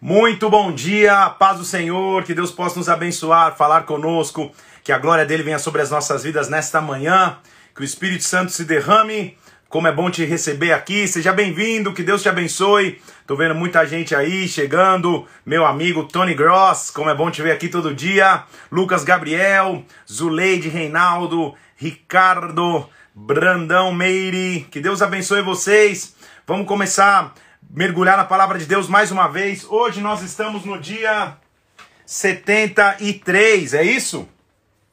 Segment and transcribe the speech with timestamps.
[0.00, 4.52] Muito bom dia, paz do Senhor, que Deus possa nos abençoar, falar conosco,
[4.84, 7.36] que a glória dele venha sobre as nossas vidas nesta manhã,
[7.74, 9.36] que o Espírito Santo se derrame.
[9.68, 13.02] Como é bom te receber aqui, seja bem-vindo, que Deus te abençoe.
[13.26, 17.50] Tô vendo muita gente aí chegando, meu amigo Tony Gross, como é bom te ver
[17.50, 18.44] aqui todo dia.
[18.70, 26.14] Lucas Gabriel, Zuleide Reinaldo, Ricardo, Brandão Meire, que Deus abençoe vocês.
[26.46, 27.34] Vamos começar
[27.70, 29.64] mergulhar na palavra de Deus mais uma vez.
[29.64, 31.36] Hoje nós estamos no dia
[32.06, 34.28] 73, é isso?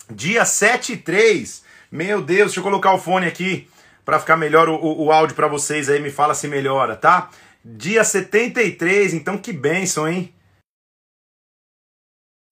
[0.09, 1.63] Dia 73.
[1.91, 3.69] Meu Deus, deixa eu colocar o fone aqui
[4.03, 7.29] para ficar melhor o, o, o áudio para vocês aí, me fala se melhora, tá?
[7.63, 10.31] Dia 73, então que bênção, hein?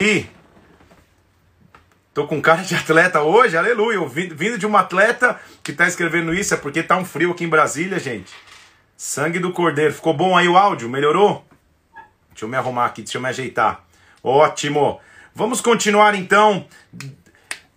[0.02, 0.26] E
[2.14, 4.00] tô com cara de atleta hoje, aleluia.
[4.08, 7.50] Vindo de um atleta que tá escrevendo isso, é porque tá um frio aqui em
[7.50, 8.34] Brasília, gente.
[9.05, 9.93] Sangue do Cordeiro.
[9.93, 10.88] Ficou bom aí o áudio?
[10.88, 11.45] Melhorou?
[12.30, 13.84] Deixa eu me arrumar aqui, deixa eu me ajeitar.
[14.23, 14.98] Ótimo.
[15.35, 16.66] Vamos continuar então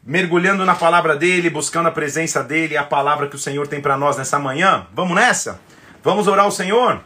[0.05, 3.97] mergulhando na palavra dele, buscando a presença dele, a palavra que o Senhor tem para
[3.97, 4.87] nós nessa manhã.
[4.95, 5.61] Vamos nessa?
[6.01, 7.03] Vamos orar ao Senhor?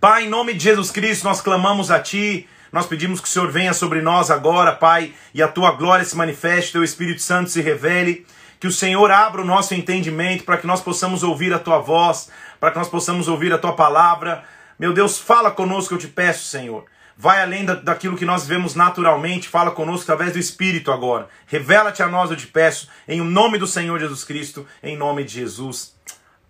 [0.00, 2.48] Pai, em nome de Jesus Cristo, nós clamamos a ti.
[2.72, 6.16] Nós pedimos que o Senhor venha sobre nós agora, Pai, e a tua glória se
[6.16, 8.26] manifeste, teu Espírito Santo se revele.
[8.58, 12.28] Que o Senhor abra o nosso entendimento para que nós possamos ouvir a tua voz,
[12.62, 14.44] para que nós possamos ouvir a tua palavra.
[14.78, 16.84] Meu Deus, fala conosco, eu te peço, Senhor.
[17.16, 21.28] Vai além da, daquilo que nós vemos naturalmente, fala conosco através do Espírito agora.
[21.44, 25.32] Revela-te a nós, eu te peço, em nome do Senhor Jesus Cristo, em nome de
[25.32, 25.96] Jesus.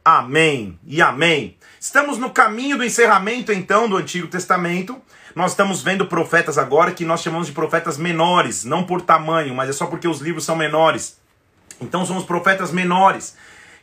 [0.05, 1.57] Amém e amém.
[1.81, 5.01] Estamos no caminho do encerramento, então, do Antigo Testamento.
[5.35, 9.71] Nós estamos vendo profetas agora que nós chamamos de profetas menores, não por tamanho, mas
[9.71, 11.19] é só porque os livros são menores.
[11.81, 13.35] Então, somos profetas menores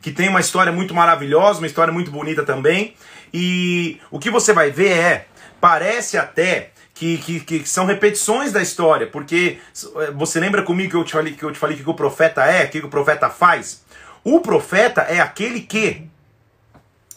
[0.02, 2.95] que tem uma história muito maravilhosa, uma história muito bonita também.
[3.33, 5.28] E o que você vai ver é,
[5.59, 9.59] parece até que, que, que, são repetições da história, porque
[9.95, 12.44] eh, você lembra comigo que eu te falei que eu te falei que o profeta
[12.44, 13.86] é, o que o profeta faz?
[14.23, 16.09] O profeta é aquele que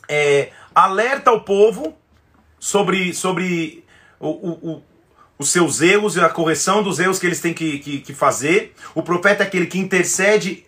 [0.09, 1.97] é, alerta o povo
[2.61, 3.85] sobre, sobre
[4.21, 4.83] o, o, o,
[5.37, 8.75] os seus erros e a correção dos erros que eles têm que, que, que fazer.
[8.95, 10.65] O profeta é aquele que intercede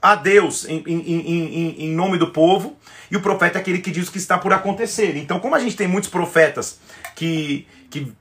[0.00, 2.76] a Deus em, em, em, em, nome do povo,
[3.10, 5.16] e o profeta é aquele que diz o que está por acontecer.
[5.16, 6.78] Então, como a gente tem muitos profetas
[7.16, 8.12] que, que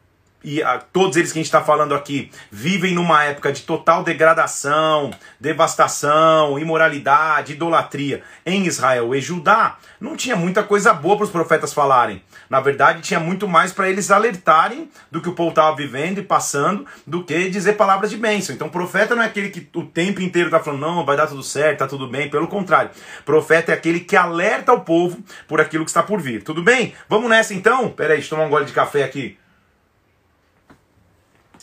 [0.48, 4.02] e a, todos eles que a gente está falando aqui vivem numa época de total
[4.02, 11.32] degradação, devastação, imoralidade, idolatria em Israel e Judá, não tinha muita coisa boa para os
[11.32, 12.24] profetas falarem.
[12.50, 16.24] Na verdade, tinha muito mais para eles alertarem do que o povo estava vivendo e
[16.24, 18.56] passando, do que dizer palavras de bênção.
[18.56, 21.44] Então, profeta não é aquele que o tempo inteiro está falando, não, vai dar tudo
[21.44, 22.30] certo, tá tudo bem.
[22.30, 22.90] Pelo contrário,
[23.26, 26.42] profeta é aquele que alerta o povo por aquilo que está por vir.
[26.42, 26.94] Tudo bem?
[27.10, 27.90] Vamos nessa então?
[27.90, 29.38] Peraí, deixa eu tomar um gole de café aqui.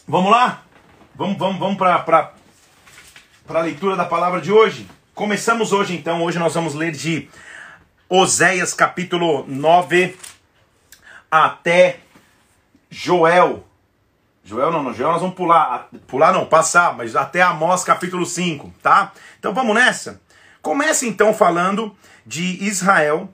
[0.07, 0.63] Vamos lá?
[1.15, 2.35] Vamos, vamos, vamos para
[3.49, 4.87] a leitura da palavra de hoje.
[5.15, 7.27] Começamos hoje então, hoje nós vamos ler de
[8.07, 10.15] Oséias capítulo 9
[11.31, 12.01] até
[12.91, 13.67] Joel.
[14.45, 18.75] Joel não, não, Joel nós vamos pular, pular não, passar, mas até Amós capítulo 5,
[18.83, 19.11] tá?
[19.39, 20.21] Então vamos nessa.
[20.61, 23.33] Comece então falando de Israel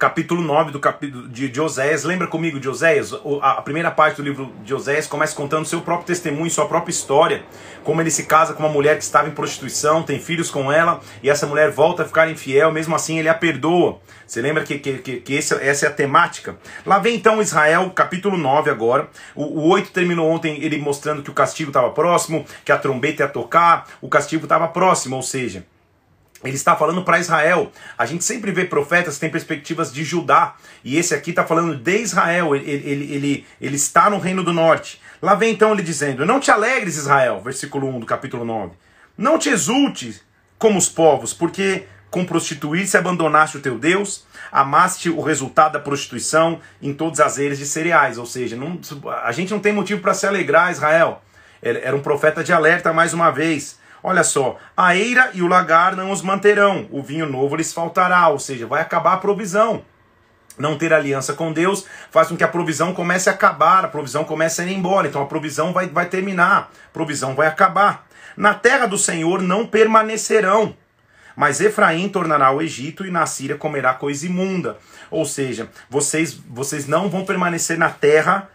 [0.00, 2.04] capítulo 9 do capítulo de, de Oséias.
[2.04, 3.12] Lembra comigo de Oséias?
[3.42, 7.42] A primeira parte do livro de Oséias começa contando seu próprio testemunho, sua própria história,
[7.84, 11.00] como ele se casa com uma mulher que estava em prostituição, tem filhos com ela,
[11.22, 14.00] e essa mulher volta a ficar infiel, mesmo assim ele a perdoa.
[14.26, 16.56] Você lembra que, que, que, que esse, essa é a temática?
[16.86, 19.06] Lá vem então Israel, capítulo 9 agora.
[19.34, 23.24] O, o 8 terminou ontem ele mostrando que o castigo estava próximo, que a trombeta
[23.24, 25.66] ia tocar, o castigo estava próximo, ou seja,
[26.42, 27.70] ele está falando para Israel.
[27.98, 30.54] A gente sempre vê profetas que têm perspectivas de Judá.
[30.82, 32.56] E esse aqui está falando de Israel.
[32.56, 35.00] Ele, ele, ele, ele está no reino do norte.
[35.20, 38.72] Lá vem então ele dizendo: Não te alegres, Israel, versículo 1 do capítulo 9.
[39.18, 40.22] Não te exultes
[40.58, 46.60] como os povos, porque com prostituir-se abandonaste o teu Deus, amaste o resultado da prostituição
[46.82, 48.18] em todas as eiras de cereais.
[48.18, 48.80] Ou seja, não,
[49.22, 51.22] a gente não tem motivo para se alegrar, Israel.
[51.62, 53.78] Era um profeta de alerta mais uma vez.
[54.02, 58.28] Olha só, a eira e o lagar não os manterão, o vinho novo lhes faltará,
[58.28, 59.84] ou seja, vai acabar a provisão.
[60.58, 64.24] Não ter aliança com Deus faz com que a provisão comece a acabar, a provisão
[64.24, 68.06] comece a ir embora, então a provisão vai, vai terminar, a provisão vai acabar.
[68.36, 70.74] Na terra do Senhor não permanecerão,
[71.36, 74.76] mas Efraim tornará o Egito e na Síria comerá coisa imunda.
[75.10, 78.48] Ou seja, vocês, vocês não vão permanecer na terra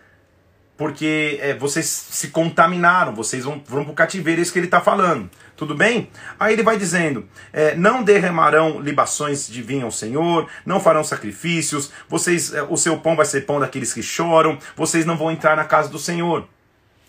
[0.77, 4.67] porque é, vocês se contaminaram, vocês vão, vão para o cativeiro, é isso que ele
[4.67, 5.29] está falando.
[5.55, 6.09] Tudo bem?
[6.37, 11.91] Aí ele vai dizendo: é, não derramarão libações de vinho ao Senhor, não farão sacrifícios,
[12.09, 15.55] vocês, é, o seu pão vai ser pão daqueles que choram, vocês não vão entrar
[15.55, 16.47] na casa do Senhor.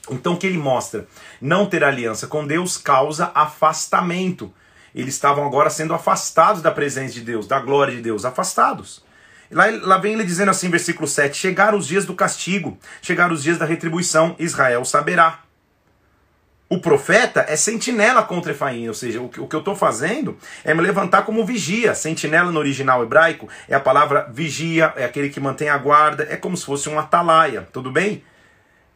[0.08, 1.08] Então o que ele mostra?
[1.40, 4.54] Não ter aliança com Deus causa afastamento.
[4.94, 9.04] Eles estavam agora sendo afastados da presença de Deus, da glória de Deus, afastados.
[9.50, 13.42] Lá, lá vem ele dizendo assim, versículo 7: Chegaram os dias do castigo, chegaram os
[13.42, 15.40] dias da retribuição, Israel saberá.
[16.68, 20.36] O profeta é sentinela contra Efaim, ou seja, o que, o que eu estou fazendo
[20.64, 21.94] é me levantar como vigia.
[21.94, 26.36] Sentinela no original hebraico é a palavra vigia, é aquele que mantém a guarda, é
[26.36, 28.24] como se fosse um atalaia, tudo bem?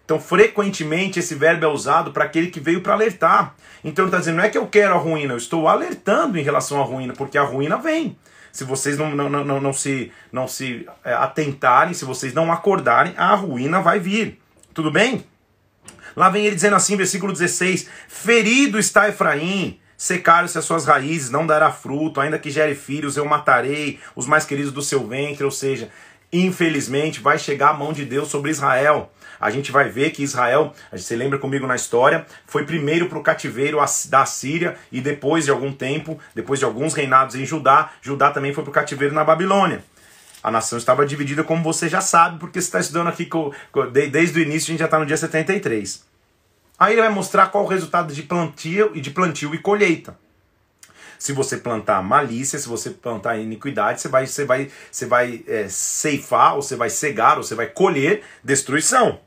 [0.04, 3.54] Então, frequentemente, esse verbo é usado para aquele que veio para alertar.
[3.84, 6.42] Então, ele está dizendo, não é que eu quero a ruína, eu estou alertando em
[6.42, 8.18] relação à ruína, porque a ruína vem.
[8.52, 13.14] Se vocês não, não, não, não se, não se é, atentarem, se vocês não acordarem,
[13.16, 14.40] a ruína vai vir.
[14.74, 15.24] Tudo bem?
[16.16, 21.46] Lá vem ele dizendo assim, versículo 16: Ferido está Efraim, secaram-se as suas raízes, não
[21.46, 25.44] dará fruto, ainda que gere filhos, eu matarei os mais queridos do seu ventre.
[25.44, 25.90] Ou seja,
[26.32, 29.10] infelizmente vai chegar a mão de Deus sobre Israel.
[29.40, 33.22] A gente vai ver que Israel, você lembra comigo na história, foi primeiro para o
[33.22, 33.78] cativeiro
[34.08, 38.52] da Síria e depois de algum tempo, depois de alguns reinados em Judá, Judá também
[38.52, 39.82] foi para o cativeiro na Babilônia.
[40.42, 43.28] A nação estava dividida, como você já sabe, porque você está estudando aqui
[44.10, 46.04] desde o início, a gente já está no dia 73.
[46.78, 50.16] Aí ele vai mostrar qual o resultado de plantio e de plantio e colheita.
[51.20, 55.68] Se você plantar malícia, se você plantar iniquidade, você vai, você vai, você vai é,
[55.68, 59.20] ceifar, ou você vai cegar, ou você vai colher destruição.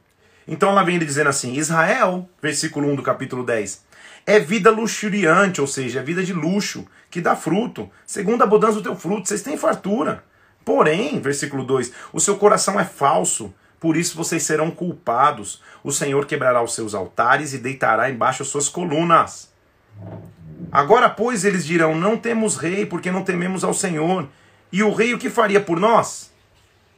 [0.47, 3.85] Então ela vem dizendo assim: Israel, versículo 1 do capítulo 10,
[4.25, 8.77] é vida luxuriante, ou seja, é vida de luxo, que dá fruto, segundo a abundância
[8.77, 10.23] do teu fruto, vocês têm fartura.
[10.65, 15.61] Porém, versículo 2: o seu coração é falso, por isso vocês serão culpados.
[15.83, 19.53] O Senhor quebrará os seus altares e deitará embaixo as suas colunas.
[20.71, 24.27] Agora, pois, eles dirão: Não temos rei, porque não tememos ao Senhor.
[24.71, 26.31] E o rei o que faria por nós?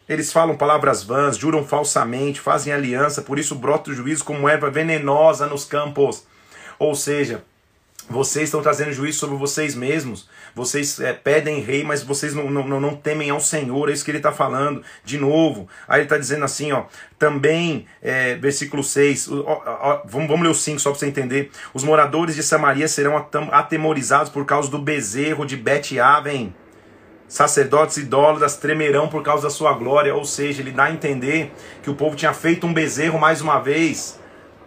[0.08, 4.70] Eles falam palavras vãs, juram falsamente, fazem aliança, por isso brota o juízo como erva
[4.70, 6.26] venenosa nos campos.
[6.78, 7.44] Ou seja,
[8.08, 10.30] vocês estão trazendo juízo sobre vocês mesmos.
[10.54, 13.90] Vocês é, pedem rei, mas vocês não, não, não temem ao Senhor.
[13.90, 14.84] É isso que ele está falando.
[15.04, 15.68] De novo.
[15.88, 16.84] Aí ele está dizendo assim, ó.
[17.18, 19.32] Também, é, versículo 6.
[19.32, 21.50] Ó, ó, vamos, vamos ler o 5 só para você entender.
[21.74, 26.54] Os moradores de Samaria serão atemorizados por causa do bezerro de Bet-Aven.
[27.28, 30.14] Sacerdotes idólatras tremerão por causa da sua glória.
[30.14, 31.52] Ou seja, ele dá a entender
[31.82, 34.20] que o povo tinha feito um bezerro mais uma vez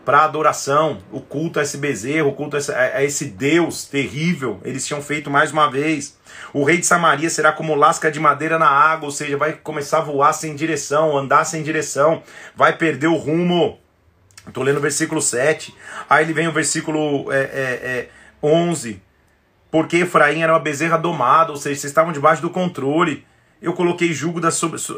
[0.08, 4.58] para adoração, o culto a esse bezerro, o culto a esse, a esse, Deus terrível,
[4.64, 6.18] eles tinham feito mais uma vez.
[6.54, 9.98] O rei de Samaria será como lasca de madeira na água, ou seja, vai começar
[9.98, 12.22] a voar sem direção, andar sem direção,
[12.56, 13.78] vai perder o rumo.
[14.46, 15.76] Estou lendo o versículo 7.
[16.08, 18.08] Aí ele vem o versículo é, é, é,
[18.42, 19.02] 11.
[19.70, 23.26] Porque Efraim era uma bezerra domada, ou seja, vocês estavam debaixo do controle.
[23.60, 24.48] Eu coloquei jugo da,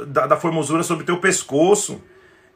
[0.07, 2.01] da, da formosura sobre teu pescoço.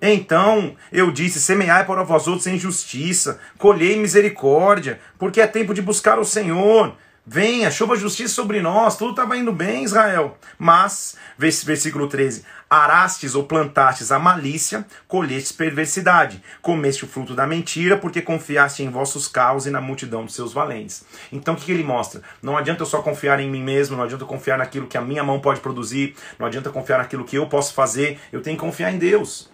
[0.06, 5.80] Então eu disse: semeai para vós outros em justiça, colhei misericórdia, porque é tempo de
[5.80, 6.94] buscar o Senhor.
[7.26, 10.36] Venha, chova justiça sobre nós, tudo estava indo bem, Israel.
[10.58, 17.96] Mas, versículo 13: arastes ou plantastes a malícia, colhestes perversidade, comeste o fruto da mentira,
[17.96, 21.02] porque confiaste em vossos carros e na multidão dos seus valentes.
[21.32, 22.20] Então o que, que ele mostra?
[22.42, 25.00] Não adianta eu só confiar em mim mesmo, não adianta eu confiar naquilo que a
[25.00, 28.62] minha mão pode produzir, não adianta confiar naquilo que eu posso fazer, eu tenho que
[28.62, 29.53] confiar em Deus.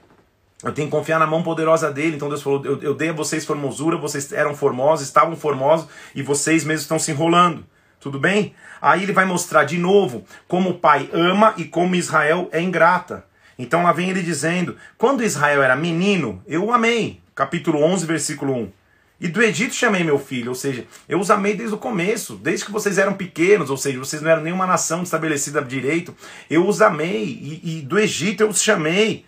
[0.62, 2.16] Eu tenho que confiar na mão poderosa dele.
[2.16, 6.22] Então Deus falou: eu, eu dei a vocês formosura, vocês eram formosos, estavam formosos e
[6.22, 7.64] vocês mesmos estão se enrolando.
[7.98, 8.54] Tudo bem?
[8.80, 13.24] Aí ele vai mostrar de novo como o pai ama e como Israel é ingrata.
[13.58, 17.20] Então lá vem ele dizendo: quando Israel era menino, eu o amei.
[17.34, 18.72] Capítulo 11, versículo 1.
[19.20, 22.64] E do Egito chamei meu filho, ou seja, eu os amei desde o começo, desde
[22.64, 26.16] que vocês eram pequenos, ou seja, vocês não eram nenhuma nação estabelecida direito,
[26.48, 29.26] eu os amei, e, e do Egito eu os chamei.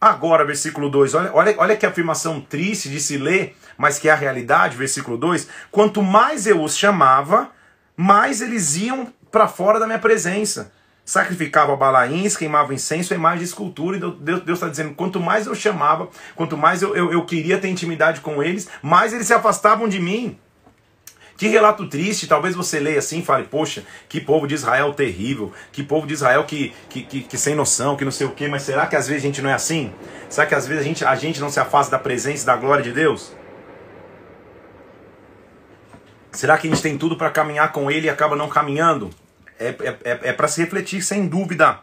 [0.00, 4.12] Agora, versículo 2, olha, olha, olha que afirmação triste de se ler, mas que é
[4.12, 7.50] a realidade, versículo 2: quanto mais eu os chamava,
[7.96, 10.72] mais eles iam para fora da minha presença.
[11.04, 16.08] Sacrificava balaíns, queimava incenso, imagem de escultura, e Deus está dizendo: quanto mais eu chamava,
[16.34, 20.00] quanto mais eu, eu, eu queria ter intimidade com eles, mais eles se afastavam de
[20.00, 20.38] mim.
[21.36, 25.52] Que relato triste, talvez você leia assim e fale, poxa, que povo de Israel terrível,
[25.72, 28.46] que povo de Israel que, que, que, que, sem noção, que não sei o quê,
[28.46, 29.92] mas será que às vezes a gente não é assim?
[30.28, 32.56] Será que às vezes a gente, a gente não se afasta da presença e da
[32.56, 33.32] glória de Deus?
[36.30, 39.10] Será que a gente tem tudo para caminhar com Ele e acaba não caminhando?
[39.58, 41.80] É, é, é, é para se refletir, sem dúvida.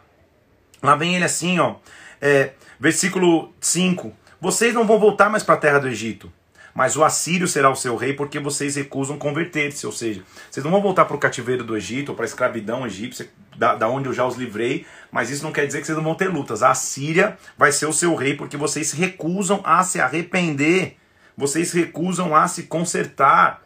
[0.82, 1.76] Lá vem ele assim, ó,
[2.20, 4.12] é, versículo 5.
[4.40, 6.30] Vocês não vão voltar mais para a terra do Egito.
[6.74, 9.84] Mas o assírio será o seu rei porque vocês recusam converter-se.
[9.86, 12.86] Ou seja, vocês não vão voltar para o cativeiro do Egito ou para a escravidão
[12.86, 14.86] egípcia, da, da onde eu já os livrei.
[15.10, 16.62] Mas isso não quer dizer que vocês não vão ter lutas.
[16.62, 20.96] A Síria vai ser o seu rei porque vocês recusam a se arrepender.
[21.36, 23.62] Vocês recusam a se consertar.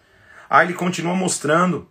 [0.51, 1.89] Aí ele continua mostrando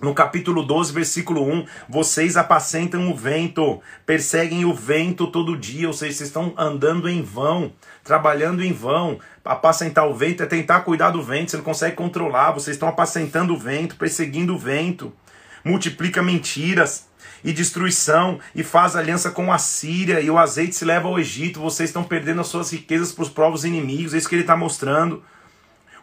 [0.00, 5.94] no capítulo 12, versículo 1, vocês apacentam o vento, perseguem o vento todo dia, ou
[5.94, 7.72] seja, vocês estão andando em vão,
[8.06, 9.18] trabalhando em vão.
[9.44, 13.52] Apacentar o vento é tentar cuidar do vento, você não consegue controlar, vocês estão apacentando
[13.52, 15.12] o vento, perseguindo o vento.
[15.64, 17.08] Multiplica mentiras
[17.44, 21.60] e destruição e faz aliança com a Síria e o azeite se leva ao Egito,
[21.60, 24.56] vocês estão perdendo as suas riquezas para os povos inimigos, é isso que ele está
[24.56, 25.22] mostrando.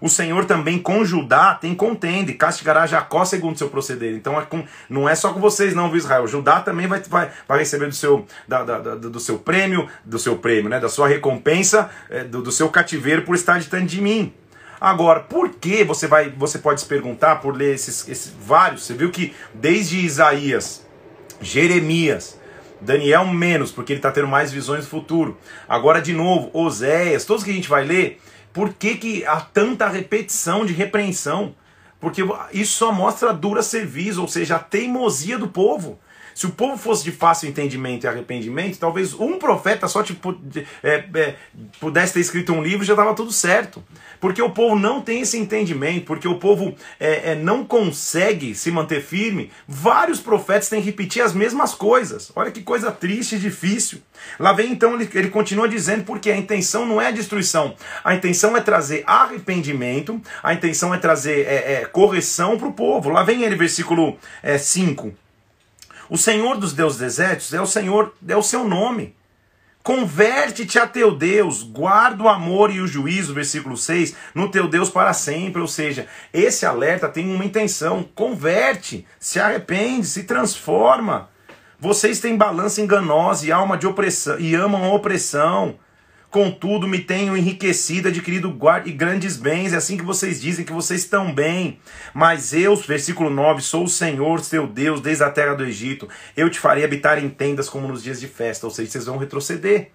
[0.03, 4.13] O Senhor também com Judá tem contenda e castigará Jacó segundo seu proceder.
[4.13, 4.45] Então é
[4.89, 6.27] não é só com vocês, não, viu, Israel?
[6.27, 10.19] Judá também vai, vai, vai receber do seu, da, da, da, do seu prêmio, do
[10.19, 10.77] seu prêmio, né?
[10.77, 14.33] Da sua recompensa, é, do, do seu cativeiro por estar distante de mim.
[14.77, 18.83] Agora, por que você vai, você pode se perguntar por ler esses, esses vários?
[18.83, 20.86] Você viu que desde Isaías,
[21.39, 22.38] Jeremias,
[22.81, 25.38] Daniel menos, porque ele está tendo mais visões do futuro.
[25.65, 28.19] Agora, de novo, Oséias, todos que a gente vai ler,
[28.53, 31.55] por que, que há tanta repetição de repreensão?
[32.00, 36.00] Porque isso só mostra a dura serviço, ou seja, a teimosia do povo.
[36.34, 40.36] Se o povo fosse de fácil entendimento e arrependimento, talvez um profeta só tipo,
[40.84, 41.36] é, é,
[41.80, 43.84] pudesse ter escrito um livro e já estava tudo certo.
[44.20, 48.72] Porque o povo não tem esse entendimento, porque o povo é, é, não consegue se
[48.72, 49.52] manter firme.
[49.68, 52.32] Vários profetas têm que repetir as mesmas coisas.
[52.36, 54.00] Olha que coisa triste e difícil.
[54.40, 58.16] Lá vem então, ele, ele continua dizendo, porque a intenção não é a destruição, a
[58.16, 63.10] intenção é trazer arrependimento, a intenção é trazer é, é, correção para o povo.
[63.10, 64.18] Lá vem ele, versículo
[64.58, 65.23] 5.
[66.10, 69.15] O Senhor dos Deus desertos é o Senhor, é o seu nome.
[69.83, 74.89] Converte-te a teu Deus, guarda o amor e o juízo, versículo 6, no teu Deus
[74.89, 75.62] para sempre.
[75.62, 81.29] Ou seja, esse alerta tem uma intenção: converte, se arrepende, se transforma.
[81.77, 85.77] Vocês têm balança enganosa e alma de opressão e amam a opressão.
[86.34, 89.72] Contudo, me tenho enriquecido, adquirido e grandes bens.
[89.72, 91.78] É assim que vocês dizem que vocês estão bem.
[92.12, 96.10] Mas eu, versículo 9, sou o Senhor, teu Deus, desde a terra do Egito.
[96.36, 98.66] Eu te farei habitar em tendas como nos dias de festa.
[98.66, 99.92] Ou seja, vocês vão retroceder.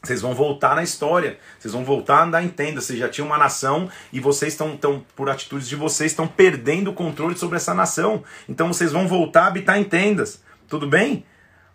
[0.00, 2.80] Vocês vão voltar na história, vocês vão voltar a andar em tenda.
[2.80, 6.92] Vocês já tinham uma nação e vocês estão, estão por atitudes de vocês, estão perdendo
[6.92, 8.22] o controle sobre essa nação.
[8.48, 10.40] Então vocês vão voltar a habitar em tendas.
[10.68, 11.24] Tudo bem?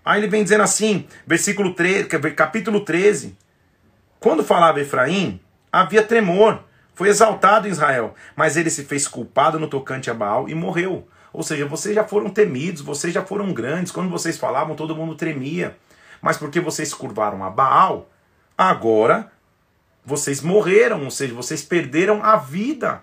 [0.06, 3.36] Aí ele vem dizendo assim, versículo 13, capítulo 13.
[4.19, 5.39] Quando falava Efraim,
[5.71, 6.63] havia tremor.
[6.93, 11.07] Foi exaltado em Israel, mas ele se fez culpado no tocante a Baal e morreu.
[11.31, 13.91] Ou seja, vocês já foram temidos, vocês já foram grandes.
[13.91, 15.77] Quando vocês falavam, todo mundo tremia.
[16.21, 18.09] Mas porque vocês curvaram a Baal,
[18.57, 19.31] agora
[20.03, 23.01] vocês morreram, ou seja, vocês perderam a vida.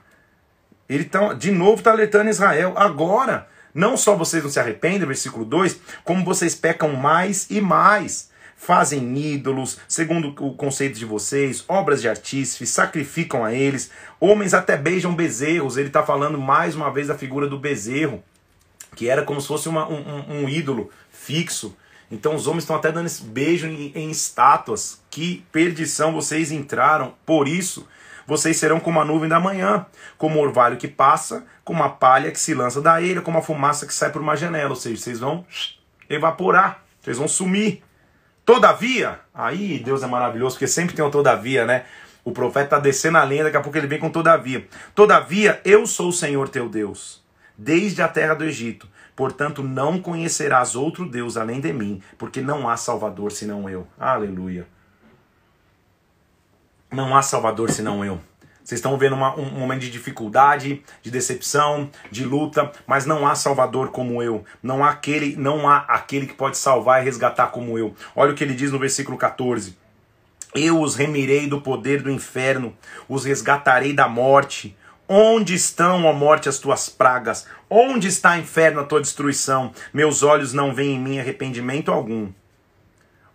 [0.89, 2.75] Ele tá, de novo está alertando Israel.
[2.77, 8.31] Agora, não só vocês não se arrependem, versículo 2, como vocês pecam mais e mais
[8.57, 14.77] fazem ídolos, segundo o conceito de vocês, obras de artífice, sacrificam a eles, homens até
[14.77, 15.77] beijam bezerros.
[15.77, 18.25] Ele está falando mais uma vez da figura do bezerro,
[18.97, 21.77] que era como se fosse uma, um, um, ídolo fixo.
[22.11, 25.01] Então os homens estão até dando esse beijo em, em estátuas.
[25.11, 27.15] Que perdição vocês entraram.
[27.27, 27.87] Por isso,
[28.27, 29.87] vocês serão como a nuvem da manhã,
[30.17, 33.43] como o orvalho que passa, como a palha que se lança da eira, como a
[33.43, 34.71] fumaça que sai por uma janela.
[34.71, 35.45] Ou seja, vocês vão
[36.09, 37.83] evaporar, vocês vão sumir.
[38.47, 41.85] Todavia, aí Deus é maravilhoso, porque sempre tem um todavia, né?
[42.25, 44.69] O profeta está descendo a lenha, daqui a pouco ele vem com todavia.
[44.95, 47.25] Todavia, eu sou o Senhor teu Deus,
[47.59, 48.89] desde a terra do Egito.
[49.17, 53.85] Portanto, não conhecerás outro Deus além de mim, porque não há Salvador senão eu.
[53.99, 54.65] Aleluia.
[56.93, 58.21] Não há Salvador senão eu.
[58.67, 63.37] Vocês estão vendo uma, um momento de dificuldade, de decepção, de luta, mas não há
[63.37, 64.45] salvador como eu.
[64.61, 67.95] Não há aquele, não há aquele que pode salvar e resgatar como eu.
[68.17, 69.79] Olha o que ele diz no versículo 14.
[70.53, 72.77] Eu os remirei do poder do inferno,
[73.09, 74.77] os resgatarei da morte.
[75.09, 77.47] Onde estão, ó morte, as tuas pragas?
[77.71, 79.73] Onde está, inferno, a tua destruição?
[79.95, 82.33] Meus olhos não veem em mim arrependimento algum.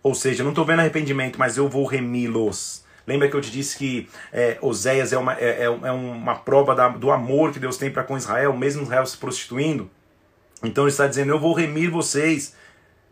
[0.02, 2.81] Ou seja, não estou vendo arrependimento, mas eu vou remi-los.
[3.06, 6.74] Lembra que eu te disse que é, Oséias é uma, é, é, é uma prova
[6.74, 9.90] da, do amor que Deus tem para com Israel, mesmo Israel se prostituindo?
[10.62, 12.54] Então ele está dizendo: Eu vou remir vocês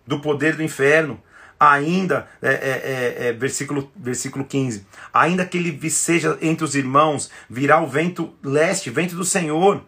[0.06, 1.20] do poder do inferno.
[1.58, 7.30] Ainda, é, é, é, é versículo, versículo 15: Ainda que ele seja entre os irmãos,
[7.50, 9.84] virá o vento leste, vento do Senhor.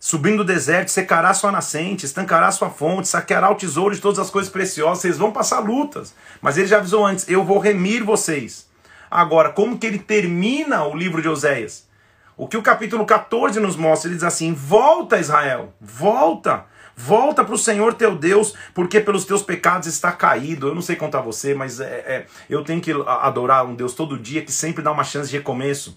[0.00, 4.30] Subindo o deserto, secará sua nascente, estancará sua fonte, saqueará o tesouro de todas as
[4.30, 5.02] coisas preciosas.
[5.02, 6.14] Vocês vão passar lutas.
[6.40, 8.67] Mas ele já avisou antes: Eu vou remir vocês
[9.10, 11.88] Agora, como que ele termina o livro de Oséias?
[12.36, 16.66] O que o capítulo 14 nos mostra, ele diz assim: Volta, Israel, volta.
[17.00, 20.66] Volta para o Senhor teu Deus, porque pelos teus pecados está caído.
[20.66, 24.18] Eu não sei contar você, mas é, é, eu tenho que adorar um Deus todo
[24.18, 25.96] dia que sempre dá uma chance de recomeço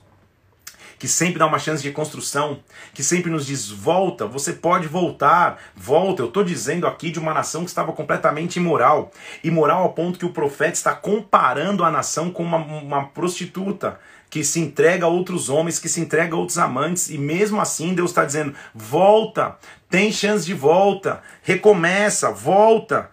[1.02, 2.60] que sempre dá uma chance de construção,
[2.94, 6.22] que sempre nos diz: volta, você pode voltar, volta.
[6.22, 9.12] Eu estou dizendo aqui de uma nação que estava completamente imoral
[9.44, 14.44] imoral ao ponto que o profeta está comparando a nação com uma, uma prostituta que
[14.44, 18.12] se entrega a outros homens, que se entrega a outros amantes, e mesmo assim Deus
[18.12, 19.58] está dizendo: volta,
[19.90, 23.10] tem chance de volta, recomeça, volta.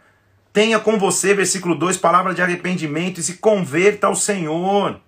[0.53, 5.01] Tenha com você, versículo 2, palavra de arrependimento e se converta ao Senhor.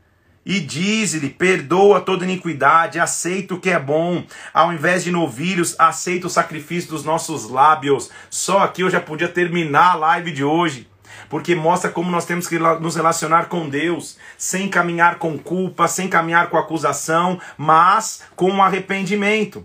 [0.44, 4.24] E diz-lhe: perdoa toda iniquidade, aceita o que é bom.
[4.52, 8.10] Ao invés de novilhos, aceita o sacrifício dos nossos lábios.
[8.30, 10.88] Só aqui eu já podia terminar a live de hoje
[11.28, 16.08] porque mostra como nós temos que nos relacionar com Deus, sem caminhar com culpa, sem
[16.08, 19.64] caminhar com acusação, mas com arrependimento.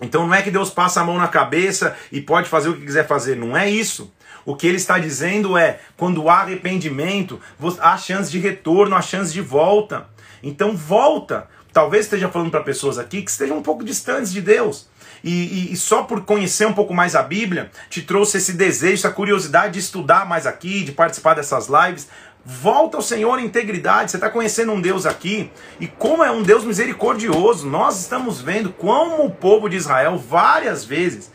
[0.00, 2.84] Então não é que Deus passa a mão na cabeça e pode fazer o que
[2.84, 4.12] quiser fazer, não é isso.
[4.46, 7.40] O que ele está dizendo é: quando há arrependimento,
[7.80, 10.06] há chance de retorno, há chance de volta.
[10.42, 11.48] Então volta.
[11.72, 14.88] Talvez esteja falando para pessoas aqui que estejam um pouco distantes de Deus.
[15.22, 18.94] E, e, e, só por conhecer um pouco mais a Bíblia, te trouxe esse desejo,
[18.94, 22.08] essa curiosidade de estudar mais aqui, de participar dessas lives.
[22.44, 24.10] Volta ao Senhor em integridade.
[24.10, 25.50] Você está conhecendo um Deus aqui
[25.80, 27.68] e como é um Deus misericordioso.
[27.68, 31.30] Nós estamos vendo como o povo de Israel várias vezes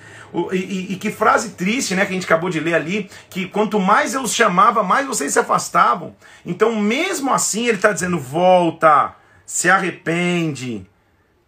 [0.53, 3.79] e, e, que frase triste, né, que a gente acabou de ler ali, que quanto
[3.79, 6.15] mais eu os chamava, mais vocês se afastavam.
[6.45, 9.13] Então, mesmo assim, ele está dizendo: volta,
[9.45, 10.87] se arrepende,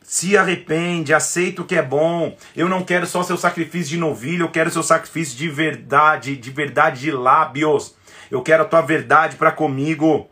[0.02, 2.36] se arrepende, aceita o que é bom.
[2.56, 6.52] Eu não quero só seu sacrifício de novilho, eu quero seu sacrifício de verdade, de
[6.52, 7.96] verdade de lábios.
[8.30, 10.30] Eu quero a tua verdade para comigo.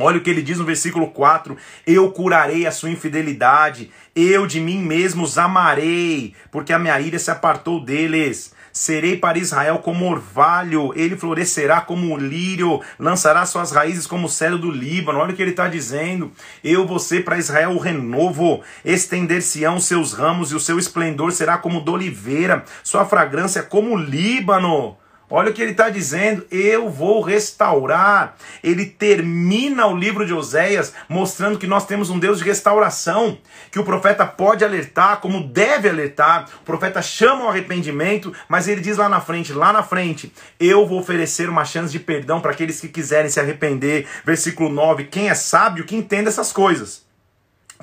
[0.00, 4.60] Olha o que ele diz no versículo 4: Eu curarei a sua infidelidade, eu de
[4.60, 8.52] mim mesmo os amarei, porque a minha ira se apartou deles.
[8.72, 14.58] Serei para Israel como orvalho, ele florescerá como lírio, lançará suas raízes como o cedro
[14.58, 15.18] do Líbano.
[15.18, 16.30] Olha o que ele está dizendo.
[16.62, 21.80] Eu ser para Israel o renovo, estender-se-ão seus ramos e o seu esplendor será como
[21.80, 24.96] do oliveira, sua fragrância como o Líbano.
[25.32, 28.36] Olha o que ele está dizendo, eu vou restaurar.
[28.64, 33.38] Ele termina o livro de Oséias mostrando que nós temos um Deus de restauração,
[33.70, 36.48] que o profeta pode alertar, como deve alertar.
[36.62, 40.84] O profeta chama o arrependimento, mas ele diz lá na frente, lá na frente, eu
[40.84, 44.08] vou oferecer uma chance de perdão para aqueles que quiserem se arrepender.
[44.24, 47.06] Versículo 9, quem é sábio que entenda essas coisas.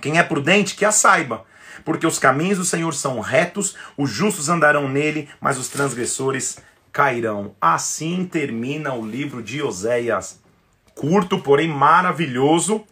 [0.02, 1.46] Quem é prudente que a saiba
[1.86, 6.58] porque os caminhos do Senhor são retos, os justos andarão nele, mas os transgressores
[6.98, 7.54] cairão.
[7.62, 10.42] Assim termina o livro de Oséias.
[10.96, 12.84] Curto, porém maravilhoso,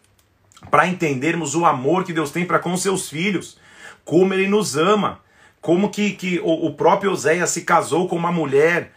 [0.70, 3.58] para entendermos o amor que Deus tem para com seus filhos,
[4.04, 5.22] como ele nos ama,
[5.60, 8.92] como que, que o, o próprio Oséias se casou com uma mulher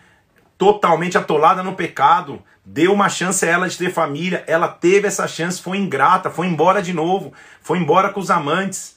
[0.58, 5.26] totalmente atolada no pecado, deu uma chance a ela de ter família, ela teve essa
[5.26, 8.94] chance, foi ingrata, foi embora de novo, foi embora com os amantes.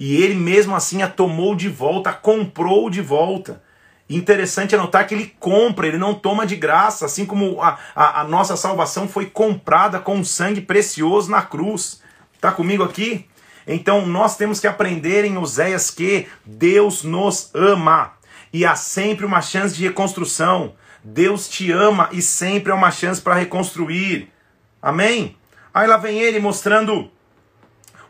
[0.00, 3.67] E ele mesmo assim a tomou de volta, a comprou de volta.
[4.08, 8.22] Interessante é notar que ele compra, ele não toma de graça, assim como a, a,
[8.22, 12.00] a nossa salvação foi comprada com um sangue precioso na cruz.
[12.34, 13.26] Está comigo aqui?
[13.66, 18.12] Então nós temos que aprender em Oséias que Deus nos ama
[18.50, 20.74] e há sempre uma chance de reconstrução.
[21.04, 24.32] Deus te ama e sempre há uma chance para reconstruir.
[24.80, 25.36] Amém?
[25.74, 27.10] Aí lá vem ele mostrando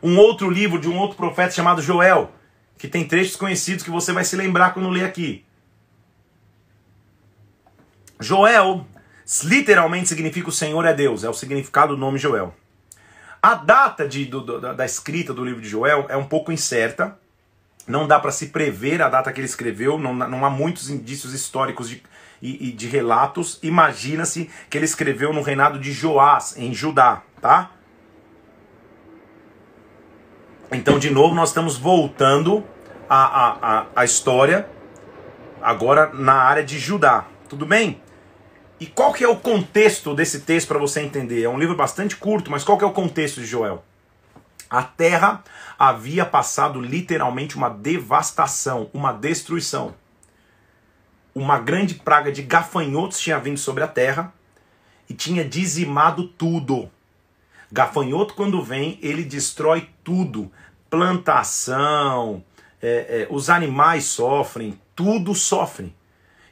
[0.01, 2.31] um outro livro de um outro profeta chamado Joel,
[2.77, 5.43] que tem trechos conhecidos que você vai se lembrar quando ler aqui.
[8.19, 8.85] Joel
[9.45, 12.53] literalmente significa o Senhor é Deus, é o significado do nome Joel.
[13.41, 17.17] A data de, do, do, da escrita do livro de Joel é um pouco incerta,
[17.87, 21.33] não dá para se prever a data que ele escreveu, não, não há muitos indícios
[21.33, 22.03] históricos de,
[22.41, 23.57] e, e de relatos.
[23.63, 27.71] Imagina-se que ele escreveu no reinado de Joás, em Judá, tá?
[30.71, 32.63] Então, de novo, nós estamos voltando
[33.09, 34.69] a, a, a história
[35.61, 37.25] agora na área de Judá.
[37.47, 37.99] Tudo bem?
[38.79, 41.43] E qual que é o contexto desse texto para você entender?
[41.43, 43.83] É um livro bastante curto, mas qual que é o contexto de Joel?
[44.69, 45.43] A terra
[45.77, 49.95] havia passado literalmente uma devastação, uma destruição.
[51.35, 54.33] Uma grande praga de gafanhotos tinha vindo sobre a terra
[55.09, 56.89] e tinha dizimado tudo.
[57.71, 60.51] Gafanhoto, quando vem, ele destrói tudo.
[60.89, 62.43] Plantação,
[62.81, 65.93] é, é, os animais sofrem, tudo sofre.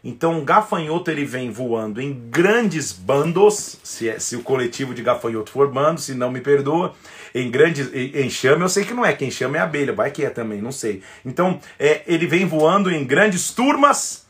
[0.10, 5.02] Então, o gafanhoto ele vem voando em grandes bandos, se, é, se o coletivo de
[5.02, 6.96] gafanhoto for bando, se não me perdoa,
[7.36, 10.30] em grandes enxame, eu sei que não é, quem chama é abelha, vai que é
[10.30, 11.04] também, não sei.
[11.26, 14.26] Então, é, ele vem voando em grandes turmas,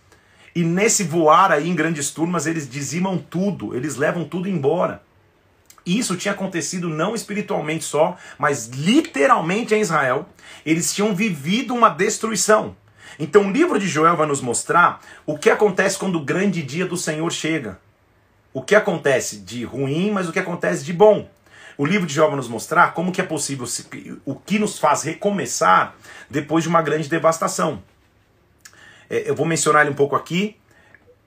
[0.56, 5.04] e nesse voar aí em grandes turmas, eles dizimam tudo, eles levam tudo embora.
[5.86, 10.28] Isso tinha acontecido não espiritualmente só, mas literalmente em Israel.
[10.66, 12.76] Eles tinham vivido uma destruição.
[13.20, 16.86] Então o livro de Joel vai nos mostrar o que acontece quando o grande dia
[16.86, 17.80] do Senhor chega.
[18.54, 21.30] O que acontece de ruim, mas o que acontece de bom.
[21.78, 23.68] O livro de Joel vai nos mostrar como que é possível,
[24.26, 25.96] o que nos faz recomeçar
[26.30, 27.84] depois de uma grande devastação.
[29.10, 30.58] É, eu vou mencionar ele um pouco aqui.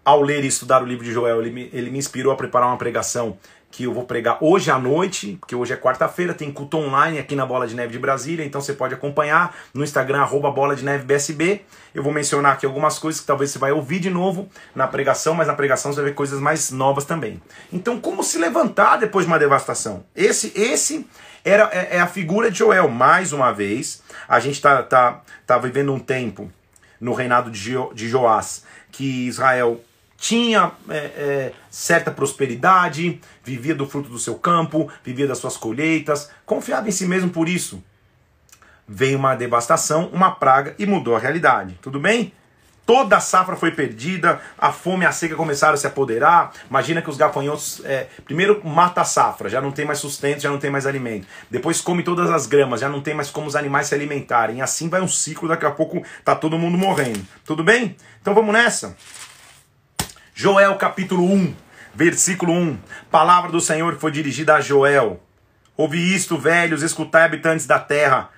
[0.04, 2.68] Ao ler e estudar o livro de Joel, ele me, ele me inspirou a preparar
[2.68, 3.38] uma pregação
[3.70, 7.36] que eu vou pregar hoje à noite, porque hoje é quarta-feira, tem culto online aqui
[7.36, 10.84] na Bola de Neve de Brasília, então você pode acompanhar no Instagram, arroba Bola de
[10.84, 11.62] Neve BSB.
[11.94, 15.34] Eu vou mencionar aqui algumas coisas que talvez você vai ouvir de novo na pregação,
[15.34, 17.40] mas na pregação você vai ver coisas mais novas também.
[17.72, 20.04] Então, como se levantar depois de uma devastação?
[20.16, 21.06] Esse, esse
[21.44, 24.02] era, é, é a figura de Joel, mais uma vez.
[24.28, 26.50] A gente está tá, tá vivendo um tempo
[27.00, 29.80] no reinado de, jo, de Joás que Israel
[30.20, 36.30] tinha é, é, certa prosperidade, vivia do fruto do seu campo, vivia das suas colheitas,
[36.44, 37.82] confiava em si mesmo por isso.
[38.86, 41.78] Veio uma devastação, uma praga e mudou a realidade.
[41.80, 42.34] Tudo bem?
[42.84, 46.52] Toda a safra foi perdida, a fome e a seca começaram a se apoderar.
[46.68, 50.50] Imagina que os gafanhotos, é, primeiro mata a safra, já não tem mais sustento, já
[50.50, 51.26] não tem mais alimento.
[51.50, 54.60] Depois come todas as gramas, já não tem mais como os animais se alimentarem.
[54.60, 57.26] Assim vai um ciclo, daqui a pouco tá todo mundo morrendo.
[57.42, 57.96] Tudo bem?
[58.20, 58.94] Então vamos nessa?
[60.42, 61.54] Joel capítulo 1,
[61.94, 62.78] versículo 1.
[63.10, 65.22] Palavra do Senhor foi dirigida a Joel.
[65.76, 68.30] Ouvi isto, velhos, escutai, habitantes da terra.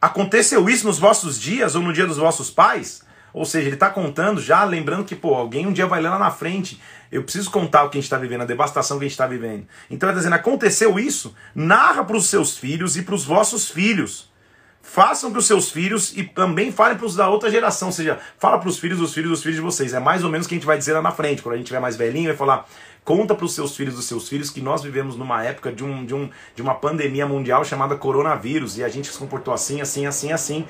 [0.00, 3.02] Aconteceu isso nos vossos dias ou no dia dos vossos pais?
[3.30, 6.18] Ou seja, ele está contando já, lembrando que, pô, alguém um dia vai ler lá
[6.18, 6.80] na frente.
[7.12, 9.26] Eu preciso contar o que a gente está vivendo, a devastação que a gente está
[9.26, 9.66] vivendo.
[9.90, 13.68] Então ele está dizendo: aconteceu isso, narra para os seus filhos e para os vossos
[13.68, 14.27] filhos
[14.90, 18.18] façam para os seus filhos e também falem para os da outra geração, ou seja,
[18.38, 19.92] fala para os filhos dos filhos dos filhos de vocês.
[19.92, 21.58] É mais ou menos o que a gente vai dizer lá na frente, quando a
[21.58, 22.66] gente tiver mais velhinho, vai falar,
[23.04, 26.06] conta para os seus filhos dos seus filhos que nós vivemos numa época de, um,
[26.06, 30.06] de, um, de uma pandemia mundial chamada coronavírus e a gente se comportou assim, assim,
[30.06, 30.64] assim, assim.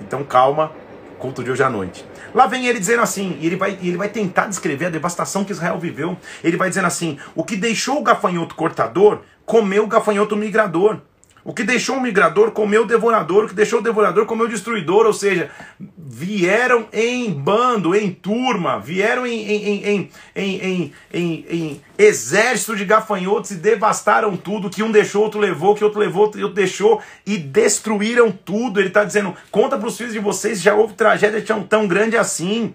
[0.00, 0.72] Então calma,
[1.18, 2.06] culto de hoje à noite.
[2.34, 5.52] Lá vem ele dizendo assim, e ele vai, ele vai tentar descrever a devastação que
[5.52, 6.16] Israel viveu.
[6.42, 11.00] Ele vai dizendo assim: o que deixou o gafanhoto cortador comeu o gafanhoto migrador.
[11.48, 14.50] O que deixou o migrador comeu o devorador, o que deixou o devorador comeu o
[14.50, 15.50] destruidor, ou seja,
[15.96, 24.36] vieram em bando, em turma, vieram em, em, em, em, exército de gafanhotos e devastaram
[24.36, 28.78] tudo, que um deixou, outro levou, que outro levou, outro deixou, e destruíram tudo.
[28.78, 32.14] Ele está dizendo, conta para os filhos de vocês, já houve tragédia tão, tão grande
[32.14, 32.74] assim.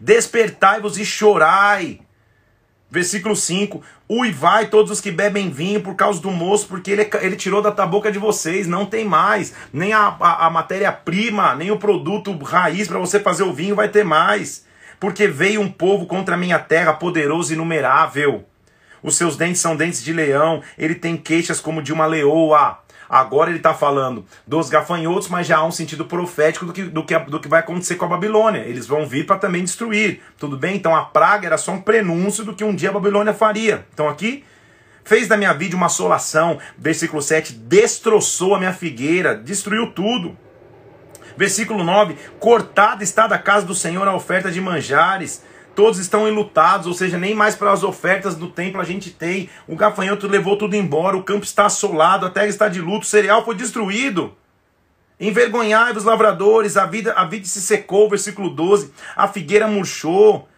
[0.00, 2.00] Despertai-vos e chorai.
[2.90, 7.36] Versículo 5: Uivai todos os que bebem vinho por causa do moço, porque ele, ele
[7.36, 9.52] tirou da boca de vocês, não tem mais.
[9.72, 13.88] Nem a, a, a matéria-prima, nem o produto raiz para você fazer o vinho vai
[13.88, 14.66] ter mais.
[14.98, 18.44] Porque veio um povo contra a minha terra, poderoso e inumerável.
[19.02, 22.78] Os seus dentes são dentes de leão, ele tem queixas como de uma leoa.
[23.08, 27.04] Agora ele está falando dos gafanhotos, mas já há um sentido profético do que, do,
[27.04, 28.60] que, do que vai acontecer com a Babilônia.
[28.60, 30.20] Eles vão vir para também destruir.
[30.38, 30.76] Tudo bem?
[30.76, 33.86] Então a praga era só um prenúncio do que um dia a Babilônia faria.
[33.94, 34.44] Então aqui
[35.04, 36.58] fez da minha vida uma assolação.
[36.76, 40.36] Versículo 7, destroçou a minha figueira, destruiu tudo.
[41.36, 45.42] Versículo 9, cortada está da casa do Senhor a oferta de manjares
[45.78, 49.48] todos estão enlutados, ou seja, nem mais para as ofertas do templo a gente tem.
[49.64, 53.08] O gafanhoto levou tudo embora, o campo está assolado, a terra está de luto, o
[53.08, 54.34] cereal foi destruído.
[55.20, 60.48] Envergonhai-vos, lavradores, a vida, a vida se secou, versículo 12, a figueira murchou,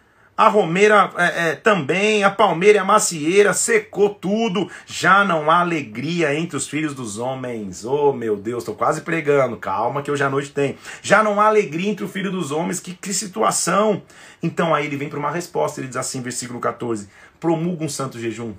[0.41, 5.59] a romeira é, é, também, a palmeira e a macieira, secou tudo, já não há
[5.59, 7.85] alegria entre os filhos dos homens.
[7.85, 10.79] Oh meu Deus, estou quase pregando, calma que hoje à noite tem.
[11.03, 14.01] Já não há alegria entre o filho dos homens, que, que situação.
[14.41, 17.07] Então aí ele vem para uma resposta, ele diz assim, versículo 14:
[17.39, 18.55] promulga um santo jejum,